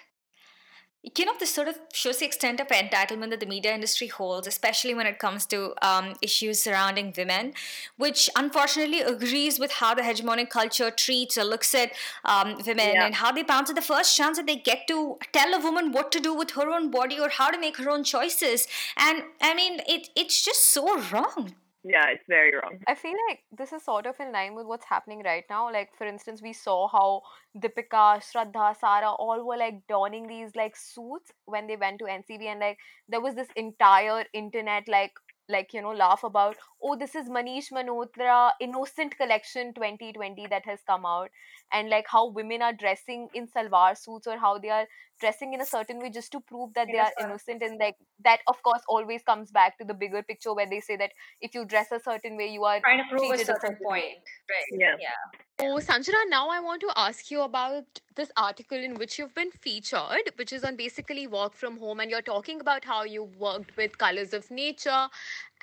[1.02, 4.46] you know, this sort of shows the extent of entitlement that the media industry holds,
[4.46, 7.54] especially when it comes to um, issues surrounding women,
[7.96, 11.92] which unfortunately agrees with how the hegemonic culture treats or looks at
[12.26, 13.06] um, women yeah.
[13.06, 15.90] and how they bounce at the first chance that they get to tell a woman
[15.90, 18.66] what to do with her own body or how to make her own choices.
[18.98, 23.40] And I mean, it, it's just so wrong yeah it's very wrong I feel like
[23.56, 25.72] this is sort of in line with what's happening right now.
[25.72, 27.22] Like, for instance, we saw how
[27.56, 32.46] Deepika, Shraddha, Sara all were like donning these like suits when they went to NCB,
[32.46, 32.78] and like
[33.08, 35.12] there was this entire internet like
[35.48, 40.78] like you know laugh about oh this is manish malhotra innocent collection 2020 that has
[40.86, 41.28] come out
[41.72, 44.86] and like how women are dressing in salwar suits or how they are
[45.20, 48.40] dressing in a certain way just to prove that they are innocent and like that
[48.48, 51.64] of course always comes back to the bigger picture where they say that if you
[51.64, 54.16] dress a certain way you are trying to prove a certain point
[54.48, 54.96] right yeah.
[55.00, 55.40] yeah.
[55.62, 57.84] Oh, Sanjana, now I want to ask you about
[58.16, 62.10] this article in which you've been featured, which is on basically work from home, and
[62.10, 65.06] you're talking about how you worked with colors of nature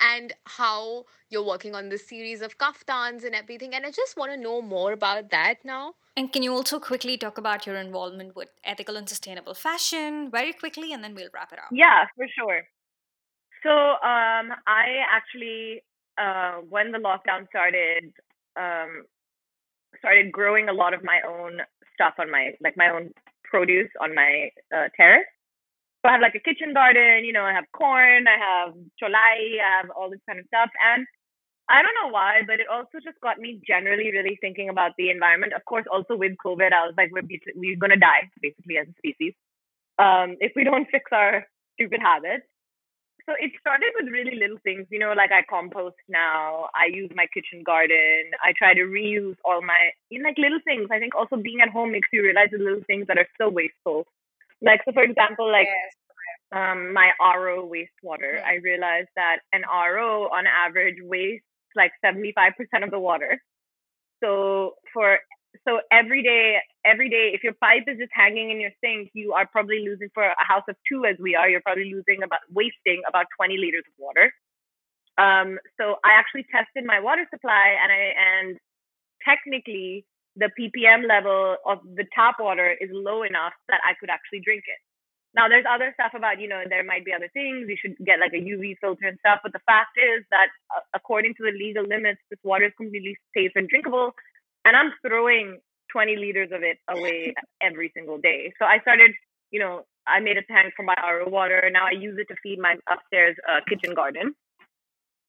[0.00, 3.74] and how you're working on this series of kaftans and everything.
[3.74, 5.94] And I just want to know more about that now.
[6.16, 10.52] And can you also quickly talk about your involvement with ethical and sustainable fashion very
[10.52, 11.68] quickly, and then we'll wrap it up?
[11.70, 12.62] Yeah, for sure.
[13.62, 15.82] So um, I actually,
[16.16, 18.12] uh, when the lockdown started,
[18.56, 19.04] um,
[19.98, 21.60] started growing a lot of my own
[21.94, 23.10] stuff on my like my own
[23.44, 25.26] produce on my uh, terrace.
[26.08, 29.82] I have like a kitchen garden, you know, I have corn, I have cholai, I
[29.82, 30.70] have all this kind of stuff.
[30.80, 31.06] And
[31.68, 35.10] I don't know why, but it also just got me generally really thinking about the
[35.10, 35.52] environment.
[35.52, 38.88] Of course, also with COVID, I was like, we're, we're going to die basically as
[38.88, 39.34] a species
[39.98, 42.46] um, if we don't fix our stupid habits.
[43.26, 47.10] So it started with really little things, you know, like I compost now, I use
[47.14, 50.88] my kitchen garden, I try to reuse all my, in like little things.
[50.90, 53.50] I think also being at home makes you realize the little things that are so
[53.50, 54.06] wasteful.
[54.60, 55.94] Like, so for example, like yes
[56.52, 61.44] um, my RO wastewater, I realized that an RO on average wastes
[61.76, 62.24] like 75%
[62.82, 63.38] of the water.
[64.22, 65.18] So for
[65.66, 69.32] so every day, every day, if your pipe is just hanging in your sink, you
[69.32, 71.48] are probably losing for a house of two, as we are.
[71.48, 74.32] You're probably losing about wasting about 20 liters of water.
[75.18, 78.58] Um, so I actually tested my water supply, and I and
[79.24, 80.04] technically
[80.38, 84.64] the ppm level of the tap water is low enough that I could actually drink
[84.66, 84.80] it.
[85.34, 87.68] Now, there's other stuff about, you know, there might be other things.
[87.68, 89.40] You should get like a UV filter and stuff.
[89.42, 93.16] But the fact is that uh, according to the legal limits, this water is completely
[93.36, 94.14] safe and drinkable.
[94.64, 95.60] And I'm throwing
[95.92, 98.52] 20 liters of it away every single day.
[98.58, 99.12] So I started,
[99.50, 101.68] you know, I made a tank for my RO water.
[101.72, 104.34] Now I use it to feed my upstairs uh, kitchen garden.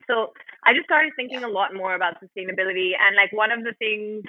[0.08, 0.32] So
[0.66, 2.92] I just started thinking a lot more about sustainability.
[2.98, 4.24] And like one of the things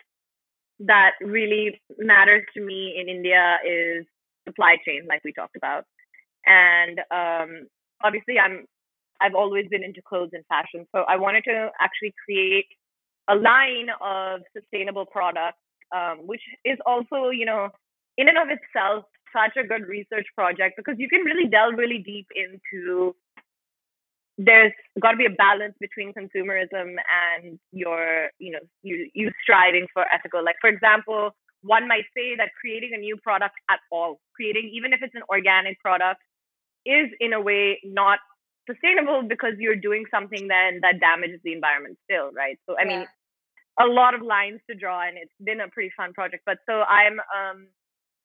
[0.80, 4.06] that really matters to me in India is
[4.46, 5.84] supply chain, like we talked about.
[6.46, 7.66] And um,
[8.02, 8.66] obviously, I'm
[9.20, 12.66] I've always been into clothes and fashion, so I wanted to actually create
[13.28, 15.58] a line of sustainable products,
[15.94, 17.68] um, which is also, you know,
[18.16, 21.98] in and of itself, such a good research project because you can really delve really
[21.98, 23.14] deep into
[24.40, 29.86] there's got to be a balance between consumerism and your, you know, you you striving
[29.92, 30.42] for ethical.
[30.42, 34.94] Like for example, one might say that creating a new product at all, creating even
[34.94, 36.20] if it's an organic product,
[36.86, 38.18] is in a way not
[38.68, 42.58] sustainable because you're doing something then that damages the environment still, right?
[42.66, 43.06] So I mean,
[43.78, 46.44] a lot of lines to draw, and it's been a pretty fun project.
[46.46, 47.66] But so I'm um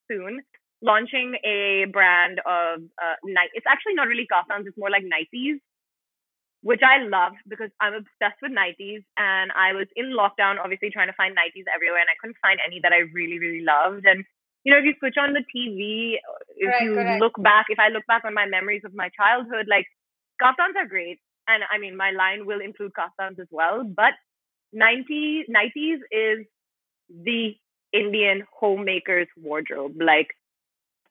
[0.10, 0.42] soon
[0.82, 3.50] launching a brand of uh, night.
[3.54, 5.60] It's actually not really kaftans; it's more like nighties
[6.66, 9.06] which I love because I'm obsessed with nighties.
[9.22, 12.58] And I was in lockdown, obviously trying to find nighties everywhere, and I couldn't find
[12.66, 14.06] any that I really, really loved.
[14.10, 14.26] And
[14.66, 16.18] you know, if you switch on the TV,
[16.58, 17.22] if Correct, you correct.
[17.22, 19.86] look back, if I look back on my memories of my childhood, like
[20.42, 23.84] kaftans are great, and I mean, my line will include kaftans as well.
[23.86, 24.18] But
[24.74, 26.48] 90 nighties is
[27.10, 27.54] the
[27.94, 30.02] Indian homemaker's wardrobe.
[30.02, 30.34] Like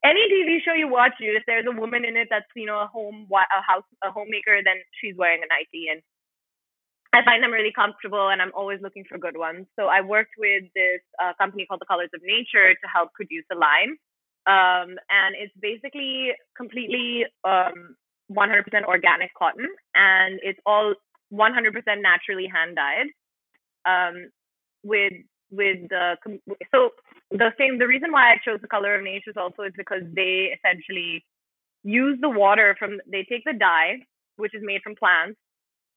[0.05, 2.87] any TV show you watch, if there's a woman in it that's you know a
[2.87, 6.03] home a house a homemaker, then she's wearing a nightie, and
[7.15, 9.67] I find them really comfortable, and I'm always looking for good ones.
[9.79, 13.45] So I worked with this uh, company called The Colors of Nature to help produce
[13.51, 13.97] a line,
[14.47, 17.97] um, and it's basically completely um,
[18.31, 20.95] 100% organic cotton, and it's all
[21.33, 23.09] 100% naturally hand dyed.
[23.87, 24.31] Um,
[24.85, 25.13] with
[25.51, 26.17] with the
[26.73, 26.91] so
[27.35, 30.03] the same the reason why I chose the color of nature is also is because
[30.15, 31.25] they essentially
[31.83, 33.99] use the water from they take the dye
[34.37, 35.39] which is made from plants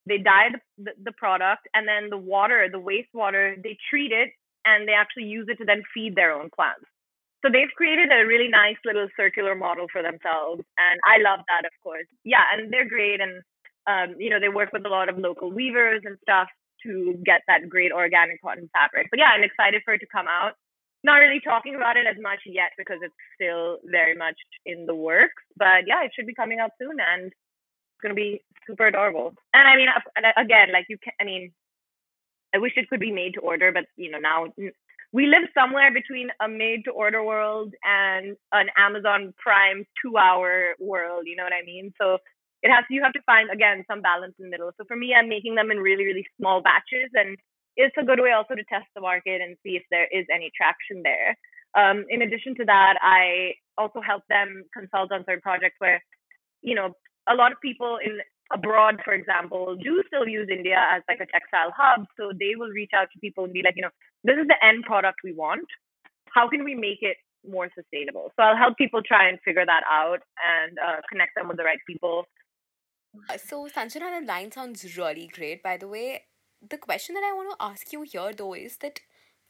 [0.05, 4.31] they dye the, the, the product and then the water the wastewater they treat it
[4.65, 6.85] and they actually use it to then feed their own plants
[7.45, 11.65] so they've created a really nice little circular model for themselves and i love that
[11.65, 13.41] of course yeah and they're great and
[13.87, 16.49] um, you know they work with a lot of local weavers and stuff
[16.83, 19.07] to get that great organic cotton fabric.
[19.09, 20.53] But yeah, I'm excited for it to come out.
[21.07, 24.35] Not really talking about it as much yet because it's still very much
[24.65, 25.43] in the works.
[25.55, 29.33] But yeah, it should be coming out soon and it's going to be super adorable.
[29.53, 29.87] And I mean,
[30.35, 31.51] again, like you can, I mean,
[32.53, 34.47] I wish it could be made to order, but you know, now
[35.13, 40.75] we live somewhere between a made to order world and an Amazon Prime two hour
[40.79, 41.23] world.
[41.25, 41.93] You know what I mean?
[41.99, 42.17] So
[42.63, 44.71] it has you have to find again some balance in the middle.
[44.77, 47.37] So for me, I'm making them in really really small batches, and
[47.77, 50.51] it's a good way also to test the market and see if there is any
[50.57, 51.37] traction there.
[51.77, 56.01] Um, in addition to that, I also help them consult on certain projects where,
[56.61, 56.93] you know,
[57.29, 58.19] a lot of people in
[58.51, 62.05] abroad, for example, do still use India as like a textile hub.
[62.17, 64.57] So they will reach out to people and be like, you know, this is the
[64.65, 65.67] end product we want.
[66.33, 67.17] How can we make it
[67.47, 68.31] more sustainable?
[68.35, 71.63] So I'll help people try and figure that out and uh, connect them with the
[71.63, 72.25] right people
[73.29, 76.23] uh, so, Sanjana, the line sounds really great, by the way.
[76.61, 79.01] The question that I want to ask you here, though, is that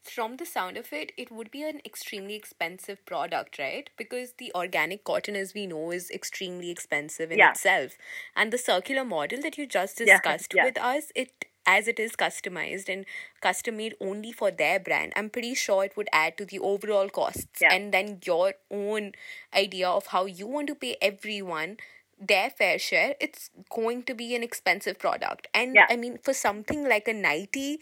[0.04, 3.90] from the sound of it, it would be an extremely expensive product, right?
[3.98, 7.52] Because the organic cotton, as we know, is extremely expensive in yeah.
[7.52, 7.98] itself.
[8.36, 10.66] And the circular model that you just discussed yeah, yeah.
[10.66, 13.06] with us, it as it is customized and
[13.42, 17.10] custom made only for their brand, I'm pretty sure it would add to the overall
[17.10, 17.62] costs.
[17.62, 19.12] And then your own
[19.54, 21.76] idea of how you want to pay everyone
[22.20, 25.48] their fair share, it's going to be an expensive product.
[25.54, 25.86] And yeah.
[25.90, 27.80] I mean, for something like a nightie,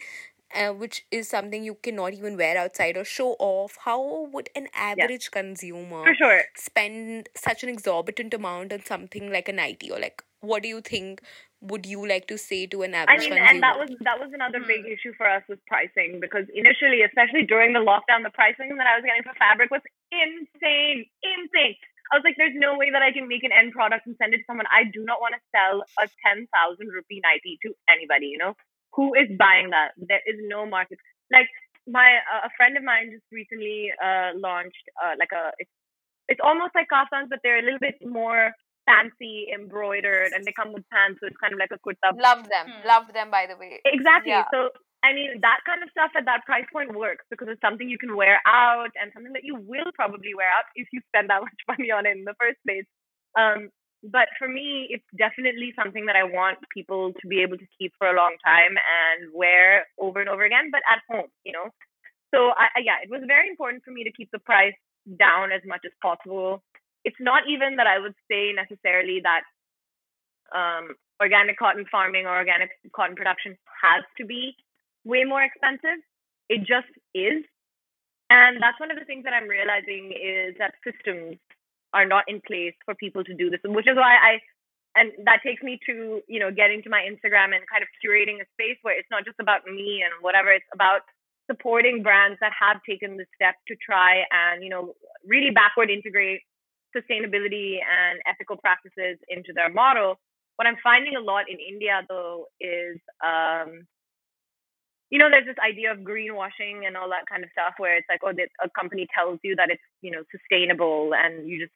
[0.54, 4.68] uh, which is something you cannot even wear outside or show off, how would an
[4.74, 5.42] average yeah.
[5.42, 6.42] consumer sure.
[6.56, 9.90] spend such an exorbitant amount on something like a nightie?
[9.90, 11.22] Or like, what do you think?
[11.62, 13.50] Would you like to say to an average I mean, consumer?
[13.50, 14.92] and that was that was another big hmm.
[14.92, 18.96] issue for us with pricing because initially, especially during the lockdown, the pricing that I
[19.00, 19.80] was getting for fabric was
[20.12, 21.76] insane, insane.
[22.12, 24.34] I was like, there's no way that I can make an end product and send
[24.34, 24.66] it to someone.
[24.70, 26.46] I do not want to sell a 10,000
[26.86, 28.54] rupee nightie to anybody, you know?
[28.94, 29.92] Who is buying that?
[29.98, 30.98] There is no market.
[31.30, 31.50] Like,
[31.86, 35.70] my uh, a friend of mine just recently uh, launched uh, like a it's,
[36.28, 38.50] it's almost like kaftans but they're a little bit more
[38.86, 42.42] fancy embroidered and they come with pants so it's kind of like a kurta love
[42.48, 42.86] them hmm.
[42.86, 44.44] love them by the way exactly yeah.
[44.52, 44.70] so
[45.06, 47.98] I mean, that kind of stuff at that price point works because it's something you
[47.98, 51.42] can wear out and something that you will probably wear out if you spend that
[51.46, 52.86] much money on it in the first place.
[53.38, 53.70] Um,
[54.02, 57.92] but for me, it's definitely something that I want people to be able to keep
[57.98, 61.70] for a long time and wear over and over again, but at home, you know?
[62.34, 64.76] So, I, yeah, it was very important for me to keep the price
[65.06, 66.62] down as much as possible.
[67.04, 69.46] It's not even that I would say necessarily that
[70.50, 74.54] um, organic cotton farming or organic cotton production has to be
[75.06, 76.02] way more expensive.
[76.50, 77.46] It just is.
[78.28, 81.38] And that's one of the things that I'm realizing is that systems
[81.94, 84.32] are not in place for people to do this, which is why I,
[84.98, 88.42] and that takes me to, you know, getting to my Instagram and kind of curating
[88.42, 91.02] a space where it's not just about me and whatever, it's about
[91.48, 94.94] supporting brands that have taken the step to try and, you know,
[95.24, 96.42] really backward integrate
[96.96, 100.18] sustainability and ethical practices into their model
[100.56, 103.86] What I'm finding a lot in India though is, um,
[105.10, 108.08] you know, there's this idea of greenwashing and all that kind of stuff where it's
[108.08, 111.72] like, oh, a company tells you that it's, you know, sustainable and you just,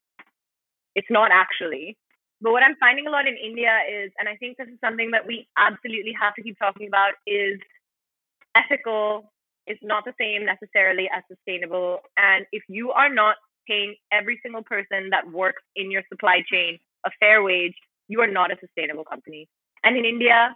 [0.95, 1.97] it's not actually.
[2.41, 5.13] But what I'm finding a lot in India is, and I think this is something
[5.13, 7.61] that we absolutely have to keep talking about, is
[8.57, 9.31] ethical
[9.67, 12.01] is not the same necessarily as sustainable.
[12.17, 13.37] And if you are not
[13.69, 17.75] paying every single person that works in your supply chain a fair wage,
[18.09, 19.49] you are not a sustainable company.
[19.85, 20.55] And in India,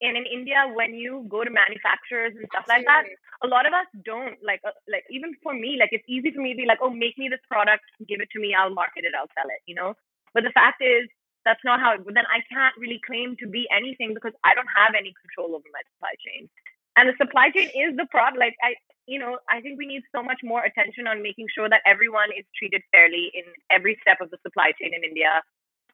[0.00, 3.02] and in India, when you go to manufacturers and stuff like that,
[3.42, 6.40] a lot of us don't like uh, like even for me, like it's easy for
[6.40, 9.02] me to be like, oh, make me this product, give it to me, I'll market
[9.02, 9.94] it, I'll sell it, you know.
[10.34, 11.10] But the fact is,
[11.44, 11.98] that's not how.
[11.98, 15.58] It, then I can't really claim to be anything because I don't have any control
[15.58, 16.46] over my supply chain.
[16.94, 18.38] And the supply chain is the problem.
[18.38, 21.66] Like I, you know, I think we need so much more attention on making sure
[21.66, 25.42] that everyone is treated fairly in every step of the supply chain in India.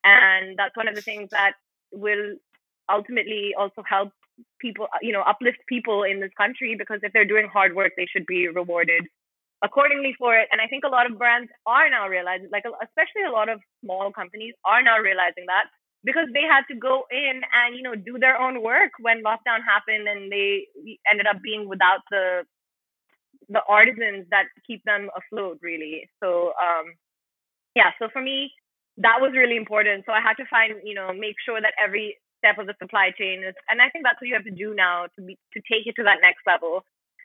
[0.05, 1.57] And that's one of the things that
[1.93, 2.37] will
[2.91, 4.13] ultimately also help
[4.61, 8.07] people, you know, uplift people in this country because if they're doing hard work, they
[8.07, 9.05] should be rewarded
[9.63, 10.49] accordingly for it.
[10.53, 13.61] And I think a lot of brands are now realizing, like especially a lot of
[13.83, 15.67] small companies are now realizing that
[16.05, 19.65] because they had to go in and you know do their own work when lockdown
[19.65, 20.69] happened and they
[21.11, 22.45] ended up being without the
[23.49, 26.95] the artisans that keep them afloat really so um
[27.75, 28.53] yeah so for me
[28.97, 32.17] that was really important so i had to find you know make sure that every
[32.45, 34.77] step of the supply chain is and i think that's what you have to do
[34.77, 36.85] now to be to take it to that next level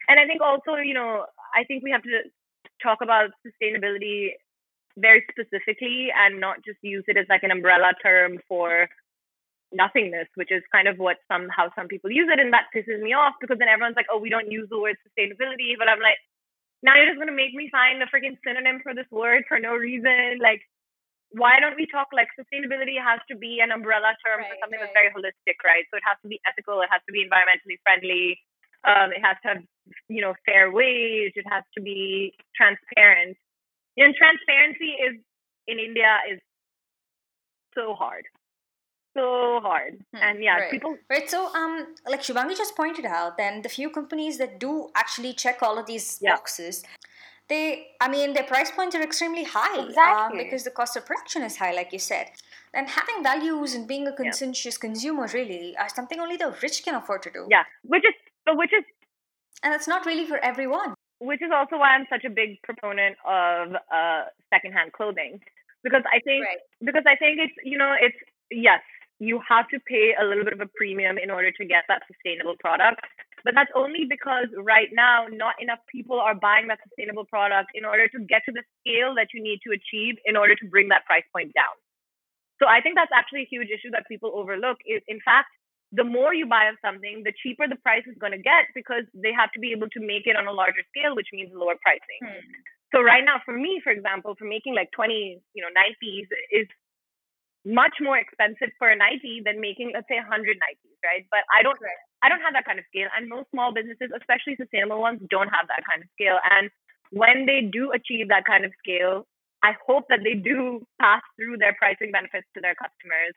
[0.09, 2.25] and I think also, you know, I think we have to
[2.81, 4.33] talk about sustainability
[4.97, 8.89] very specifically and not just use it as like an umbrella term for
[9.71, 12.99] nothingness, which is kind of what some how some people use it, and that pisses
[12.99, 16.01] me off because then everyone's like, "Oh, we don't use the word sustainability," but I'm
[16.01, 16.17] like,
[16.81, 19.75] now you're just gonna make me find a freaking synonym for this word for no
[19.75, 20.39] reason.
[20.41, 20.65] Like,
[21.31, 24.81] why don't we talk like sustainability has to be an umbrella term right, for something
[24.81, 24.89] right.
[24.89, 25.85] that's very holistic, right?
[25.93, 28.41] So it has to be ethical, it has to be environmentally friendly,
[28.87, 29.63] um, it has to have,
[30.07, 31.33] you know, fair wage.
[31.35, 33.37] It has to be transparent.
[33.97, 35.19] And transparency is
[35.67, 36.39] in India is
[37.75, 38.25] so hard,
[39.15, 39.99] so hard.
[40.15, 40.71] Hmm, and yeah, right.
[40.71, 40.95] people.
[41.09, 41.29] Right.
[41.29, 45.61] So, um, like Shubhangi just pointed out, then the few companies that do actually check
[45.61, 46.35] all of these yeah.
[46.35, 46.83] boxes,
[47.49, 49.85] they, I mean, their price points are extremely high.
[49.85, 50.39] Exactly.
[50.39, 52.27] Um, because the cost of production is high, like you said.
[52.73, 54.87] And having values and being a conscientious yeah.
[54.87, 57.47] consumer really are something only the rich can afford to do.
[57.49, 58.13] Yeah, which is
[58.47, 58.83] so which is
[59.63, 60.93] and it's not really for everyone.
[61.19, 65.41] Which is also why I'm such a big proponent of uh, secondhand clothing
[65.83, 66.59] because I think right.
[66.83, 68.17] because I think it's you know it's
[68.51, 68.81] yes
[69.19, 72.03] you have to pay a little bit of a premium in order to get that
[72.07, 73.01] sustainable product.
[73.43, 77.85] But that's only because right now not enough people are buying that sustainable product in
[77.85, 80.89] order to get to the scale that you need to achieve in order to bring
[80.89, 81.75] that price point down.
[82.59, 85.47] So I think that's actually a huge issue that people overlook is in fact
[85.91, 89.09] the more you buy of something, the cheaper the price is going to get because
[89.17, 91.73] they have to be able to make it on a larger scale, which means lower
[91.81, 92.21] pricing.
[92.21, 92.45] Hmm.
[92.93, 96.67] So right now, for me, for example, for making like 20, you know, 90s is
[97.65, 101.25] much more expensive for a 90 than making, let's say, 100 90s, right?
[101.29, 102.05] But I don't, right.
[102.21, 105.49] I don't have that kind of scale, and most small businesses, especially sustainable ones, don't
[105.49, 106.39] have that kind of scale.
[106.43, 106.69] And
[107.11, 109.25] when they do achieve that kind of scale,
[109.63, 113.35] I hope that they do pass through their pricing benefits to their customers.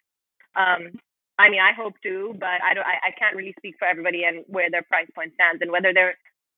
[0.55, 0.99] Um,
[1.39, 2.87] I mean, I hope to, but I don't.
[2.87, 5.93] I, I can't really speak for everybody and where their price point stands and whether
[5.93, 6.15] they're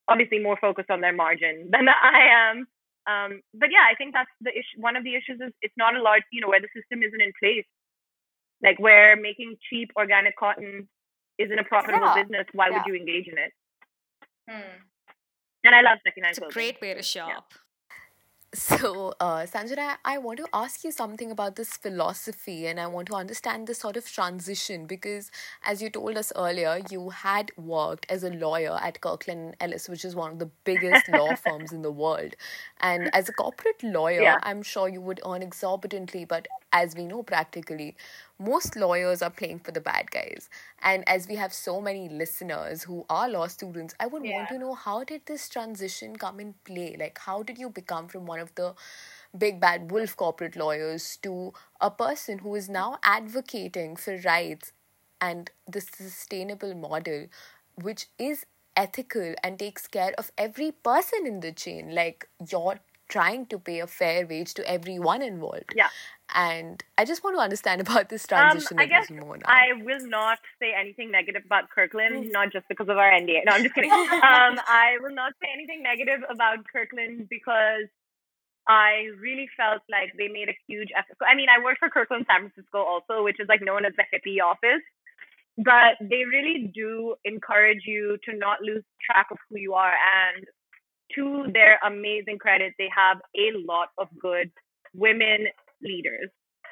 [0.07, 2.67] obviously more focused on their margin than I am.
[3.07, 4.81] Um, but yeah, I think that's the issue.
[4.81, 7.21] One of the issues is it's not a large, you know, where the system isn't
[7.21, 7.65] in place.
[8.63, 10.89] Like where making cheap organic cotton
[11.37, 12.23] isn't a profitable yeah.
[12.23, 12.77] business, why yeah.
[12.77, 13.51] would you engage in it?
[14.49, 14.85] Hmm.
[15.63, 17.29] And I love secondhand It's a great way to shop.
[17.29, 17.57] Yeah.
[18.55, 23.09] So, uh, Sanjana, I want to ask you something about this philosophy and I want
[23.09, 25.29] to understand this sort of transition because,
[25.65, 30.05] as you told us earlier, you had worked as a lawyer at Kirkland Ellis, which
[30.05, 32.35] is one of the biggest law firms in the world.
[32.79, 34.37] And as a corporate lawyer, yeah.
[34.43, 37.97] I'm sure you would earn exorbitantly, but as we know practically,
[38.39, 40.49] most lawyers are playing for the bad guys.
[40.81, 44.35] And as we have so many listeners who are law students, I would yeah.
[44.37, 46.95] want to know how did this transition come in play?
[46.99, 48.73] Like, how did you become from one of the
[49.37, 54.71] big bad wolf corporate lawyers to a person who is now advocating for rights
[55.21, 57.27] and the sustainable model,
[57.81, 61.93] which is ethical and takes care of every person in the chain?
[61.93, 65.73] Like, you're trying to pay a fair wage to everyone involved.
[65.75, 65.89] Yeah.
[66.33, 69.45] And I just want to understand about this transition um, I guess more now.
[69.47, 73.45] I will not say anything negative about Kirkland, not just because of our NDA.
[73.45, 73.91] No, I'm just kidding.
[73.91, 77.87] um, I will not say anything negative about Kirkland because
[78.67, 81.17] I really felt like they made a huge effort.
[81.21, 84.05] I mean, I worked for Kirkland San Francisco also, which is like known as the
[84.09, 84.81] hippie office,
[85.57, 89.93] but they really do encourage you to not lose track of who you are.
[89.93, 90.45] And
[91.13, 94.51] to their amazing credit, they have a lot of good
[94.93, 95.47] women
[95.81, 96.29] leaders.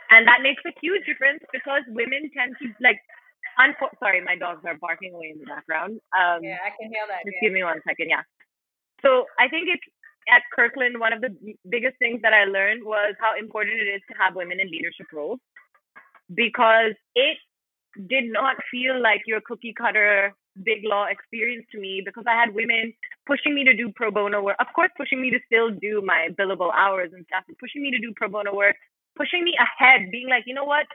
[0.10, 3.00] And that makes a huge difference because women tend to like
[3.60, 6.00] unfo- sorry, my dogs are barking away in the background.
[6.14, 7.26] Um, yeah, I can hear that.
[7.26, 7.50] just yeah.
[7.50, 8.10] give me one second.
[8.10, 8.26] Yeah.
[9.02, 9.84] So I think it's
[10.30, 11.36] at Kirkland, one of the
[11.68, 15.08] biggest things that I learned was how important it is to have women in leadership
[15.12, 15.40] roles
[16.34, 17.38] because it
[18.08, 22.54] did not feel like your cookie cutter big law experience to me because I had
[22.54, 22.93] women
[23.26, 24.58] pushing me to do pro bono work.
[24.60, 27.99] Of course, pushing me to still do my billable hours and stuff, pushing me to
[27.99, 28.76] do pro bono work,
[29.16, 30.86] pushing me ahead, being like, you know what,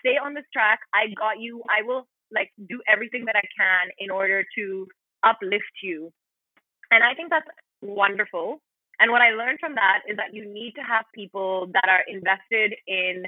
[0.00, 0.80] stay on this track.
[0.94, 1.62] I got you.
[1.70, 4.86] I will like do everything that I can in order to
[5.22, 6.12] uplift you.
[6.90, 7.46] And I think that's
[7.82, 8.60] wonderful.
[8.98, 12.04] And what I learned from that is that you need to have people that are
[12.08, 13.24] invested in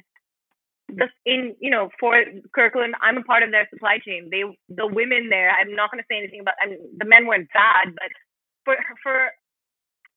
[0.88, 2.24] the in you know for
[2.54, 4.28] Kirkland, I'm a part of their supply chain.
[4.30, 5.50] They the women there.
[5.50, 6.54] I'm not going to say anything about.
[6.62, 8.10] I mean, the men weren't bad, but
[8.64, 9.30] for for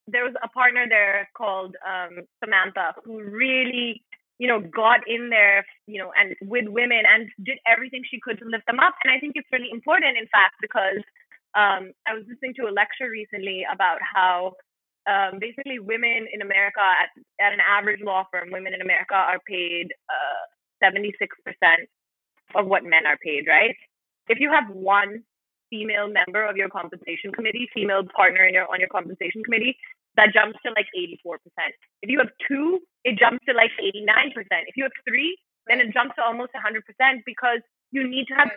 [0.07, 4.03] there was a partner there called um, Samantha who really
[4.39, 8.39] you know got in there you know and with women and did everything she could
[8.39, 8.95] to lift them up.
[9.03, 11.03] And I think it's really important, in fact, because
[11.53, 14.53] um, I was listening to a lecture recently about how
[15.09, 17.09] um, basically women in America at,
[17.43, 20.43] at an average law firm, women in America are paid uh,
[20.83, 21.07] 76%
[22.55, 23.75] of what men are paid, right?
[24.27, 25.23] If you have one
[25.69, 29.77] female member of your compensation committee, female partner in your on your compensation committee,
[30.17, 31.39] that jumps to like 84%.
[32.01, 34.35] If you have two, it jumps to like 89%.
[34.67, 36.83] If you have three, then it jumps to almost 100%
[37.25, 37.61] because
[37.91, 38.51] you need to have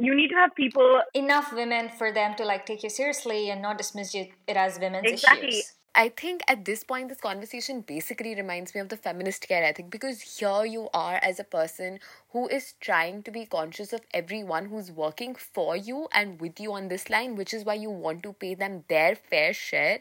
[0.00, 3.62] you need to have people enough women for them to like take you seriously and
[3.62, 5.48] not dismiss you it as women's exactly.
[5.48, 5.72] issues.
[5.96, 9.90] I think at this point, this conversation basically reminds me of the feminist care ethic
[9.90, 14.66] because here you are as a person who is trying to be conscious of everyone
[14.66, 18.24] who's working for you and with you on this line, which is why you want
[18.24, 20.00] to pay them their fair share,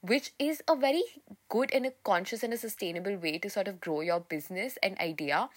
[0.00, 1.04] which is a very
[1.48, 4.98] good and a conscious and a sustainable way to sort of grow your business and
[4.98, 5.48] idea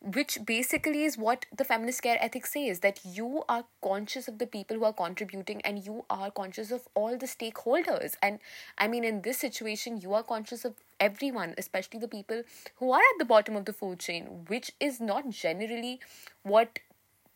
[0.00, 4.46] which basically is what the feminist care ethic says that you are conscious of the
[4.46, 8.16] people who are contributing and you are conscious of all the stakeholders.
[8.22, 8.38] And
[8.78, 12.42] i mean in this situation you are conscious of everyone especially the people
[12.76, 16.00] who are at the bottom of the food chain which is not generally
[16.42, 16.78] what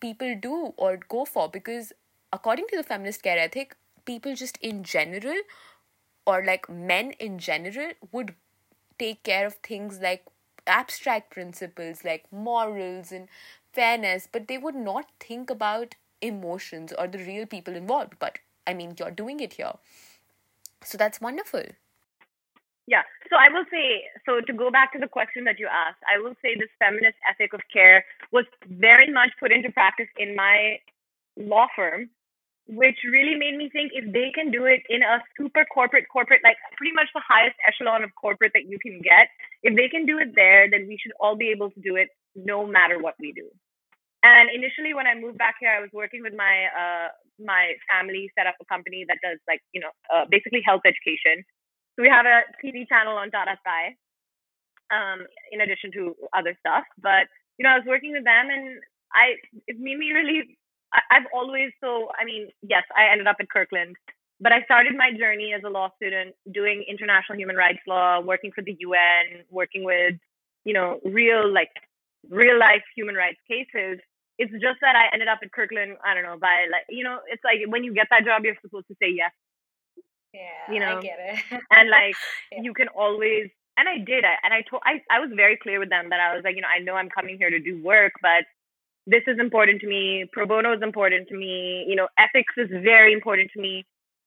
[0.00, 1.92] people do or go for because
[2.32, 5.40] according to the feminist care ethic people just in general
[6.26, 8.34] or like men in general would
[8.98, 10.24] take care of things like
[10.66, 13.28] abstract principles like morals and
[13.72, 18.14] fairness, but they would not think about emotions or the real people involved.
[18.18, 19.72] But I mean, you're doing it here.
[20.82, 21.64] So that's wonderful.
[22.86, 23.02] Yeah.
[23.28, 26.18] So I will say, so to go back to the question that you asked, I
[26.20, 30.80] will say this feminist ethic of care was very much put into practice in my
[31.36, 32.10] law firm
[32.70, 36.40] which really made me think if they can do it in a super corporate corporate
[36.46, 39.26] like pretty much the highest echelon of corporate that you can get
[39.66, 42.08] if they can do it there then we should all be able to do it
[42.36, 43.50] no matter what we do.
[44.22, 47.08] And initially when i moved back here i was working with my uh
[47.42, 51.42] my family set up a company that does like you know uh, basically health education.
[51.96, 53.98] So we have a tv channel on tata sky
[54.94, 56.84] um in addition to other stuff.
[57.02, 57.26] But
[57.58, 58.78] you know i was working with them and
[59.10, 59.34] i
[59.66, 60.56] it made me really
[60.92, 63.96] I've always so I mean, yes, I ended up at Kirkland,
[64.40, 68.50] but I started my journey as a law student doing international human rights law, working
[68.52, 70.14] for the UN, working with,
[70.64, 71.70] you know, real like
[72.28, 74.00] real life human rights cases.
[74.38, 77.18] It's just that I ended up at Kirkland, I don't know, by like you know,
[77.28, 79.32] it's like when you get that job you're supposed to say yes.
[80.32, 81.62] Yeah, you know, I get it.
[81.70, 82.16] and like
[82.52, 82.62] Yeah.
[82.62, 85.78] you can always and I did I, and I told I, I was very clear
[85.78, 87.82] with them that I was like, you know, I know I'm coming here to do
[87.82, 88.44] work, but
[89.10, 90.24] this is important to me.
[90.32, 91.84] Pro bono is important to me.
[91.88, 93.84] You know, ethics is very important to me.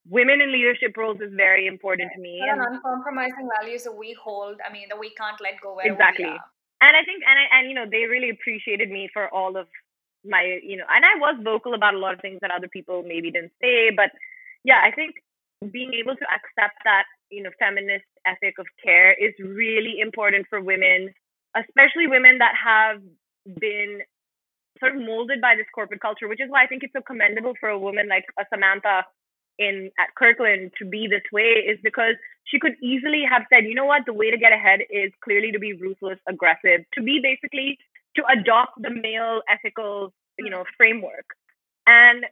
[0.10, 2.42] Women in leadership roles is very important to me.
[2.44, 4.60] And, uncompromising values that we hold.
[4.68, 5.80] I mean, that we can't let go.
[5.80, 6.36] Exactly.
[6.84, 9.68] And I think and I, and you know they really appreciated me for all of
[10.26, 13.04] my you know and I was vocal about a lot of things that other people
[13.08, 14.12] maybe didn't say, but
[14.66, 15.16] yeah, I think
[15.72, 20.60] being able to accept that you know feminist ethic of care is really important for
[20.60, 21.16] women,
[21.56, 23.00] especially women that have
[23.64, 24.04] been
[24.84, 27.54] sort of molded by this corporate culture, which is why I think it's so commendable
[27.60, 29.06] for a woman like a Samantha
[29.60, 32.16] in at Kirkland to be this way is because
[32.46, 35.52] she could easily have said, you know what, the way to get ahead is clearly
[35.52, 37.78] to be ruthless, aggressive, to be basically
[38.16, 41.26] to adopt the male ethical, you know, framework.
[41.88, 42.26] And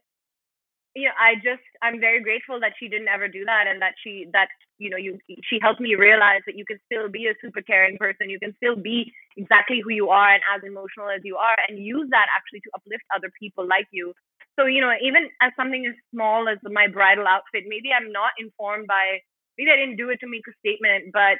[0.95, 3.93] you know, I just I'm very grateful that she didn't ever do that, and that
[4.03, 7.35] she that you know you she helped me realize that you can still be a
[7.41, 11.21] super caring person, you can still be exactly who you are and as emotional as
[11.23, 14.13] you are, and use that actually to uplift other people like you.
[14.59, 18.31] So you know, even as something as small as my bridal outfit, maybe I'm not
[18.39, 19.19] informed by
[19.57, 21.39] maybe I didn't do it to make a statement, but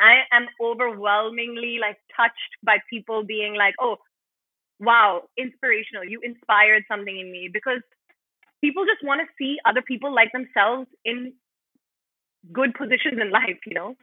[0.00, 3.96] I am overwhelmingly like touched by people being like, oh,
[4.80, 6.04] wow, inspirational.
[6.04, 7.82] You inspired something in me because
[8.60, 11.34] people just want to see other people like themselves in
[12.52, 13.94] good positions in life, you know?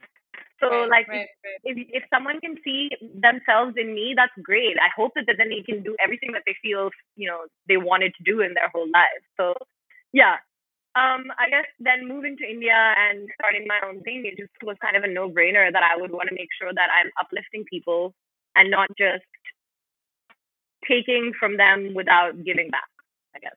[0.60, 1.28] So Right, like right,
[1.64, 4.76] if, if if someone can see themselves in me, that's great.
[4.80, 8.14] I hope that then they can do everything that they feel, you know, they wanted
[8.16, 9.24] to do in their whole lives.
[9.36, 9.54] So
[10.12, 10.36] yeah.
[10.96, 14.76] Um, I guess then moving to India and starting my own thing, it just was
[14.80, 17.64] kind of a no brainer that I would want to make sure that I'm uplifting
[17.70, 18.14] people
[18.56, 19.24] and not just
[20.88, 22.88] taking from them without giving back,
[23.34, 23.56] I guess.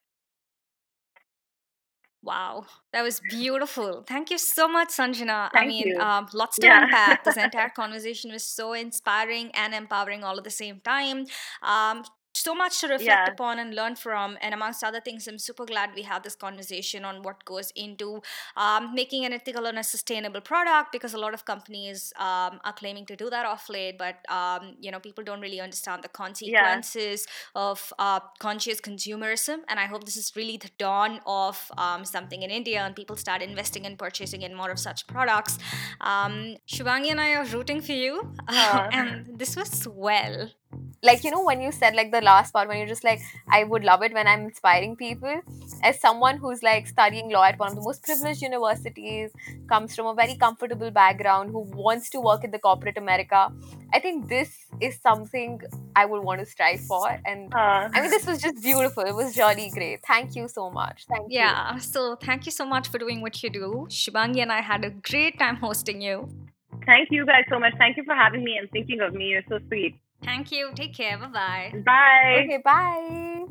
[2.21, 4.03] Wow, that was beautiful.
[4.05, 5.49] Thank you so much, Sanjana.
[5.53, 5.99] I Thank mean, you.
[5.99, 6.75] um, lots to Yeah.
[6.75, 7.23] unpack.
[7.23, 11.27] This entire conversation was so inspiring and empowering all at the same time.
[11.61, 12.03] Um,
[12.41, 13.31] so much to reflect Yeah.
[13.33, 14.37] upon and learn from.
[14.41, 18.21] And amongst other things, I'm super glad we had this conversation on what goes into
[18.57, 22.73] um, making an ethical and a sustainable product because a lot of companies um, are
[22.73, 26.09] claiming to do that off late, but um, you know people don't really understand the
[26.09, 27.25] consequences
[27.55, 29.57] of uh, conscious consumerism.
[29.67, 33.15] And I hope this is really the dawn of um, something in India and people
[33.15, 35.57] start investing and purchasing in more of such products.
[36.01, 38.89] Um, Shubhangi and I are rooting for you, Aw.
[38.91, 40.49] and this was swell.
[41.01, 43.63] Like you know when you said like the last part when you're just like i
[43.63, 45.41] would love it when i'm inspiring people
[45.81, 49.31] as someone who's like studying law at one of the most privileged universities
[49.69, 53.49] comes from a very comfortable background who wants to work in the corporate america
[53.93, 55.59] i think this is something
[55.95, 59.15] i would want to strive for and Uh, i mean this was just beautiful it
[59.15, 62.87] was really great thank you so much thank you Yeah, so thank you so much
[62.89, 63.87] for doing what you do.
[63.89, 66.15] Shubhangi and I had a great time hosting you.
[66.85, 67.73] thank you guys so much.
[67.77, 69.25] Thank you for having me and thinking of me.
[69.33, 69.95] You're so sweet.
[70.23, 70.71] Thank you.
[70.75, 71.17] Take care.
[71.17, 71.71] Bye bye.
[71.85, 72.43] Bye.
[72.43, 73.45] okay bye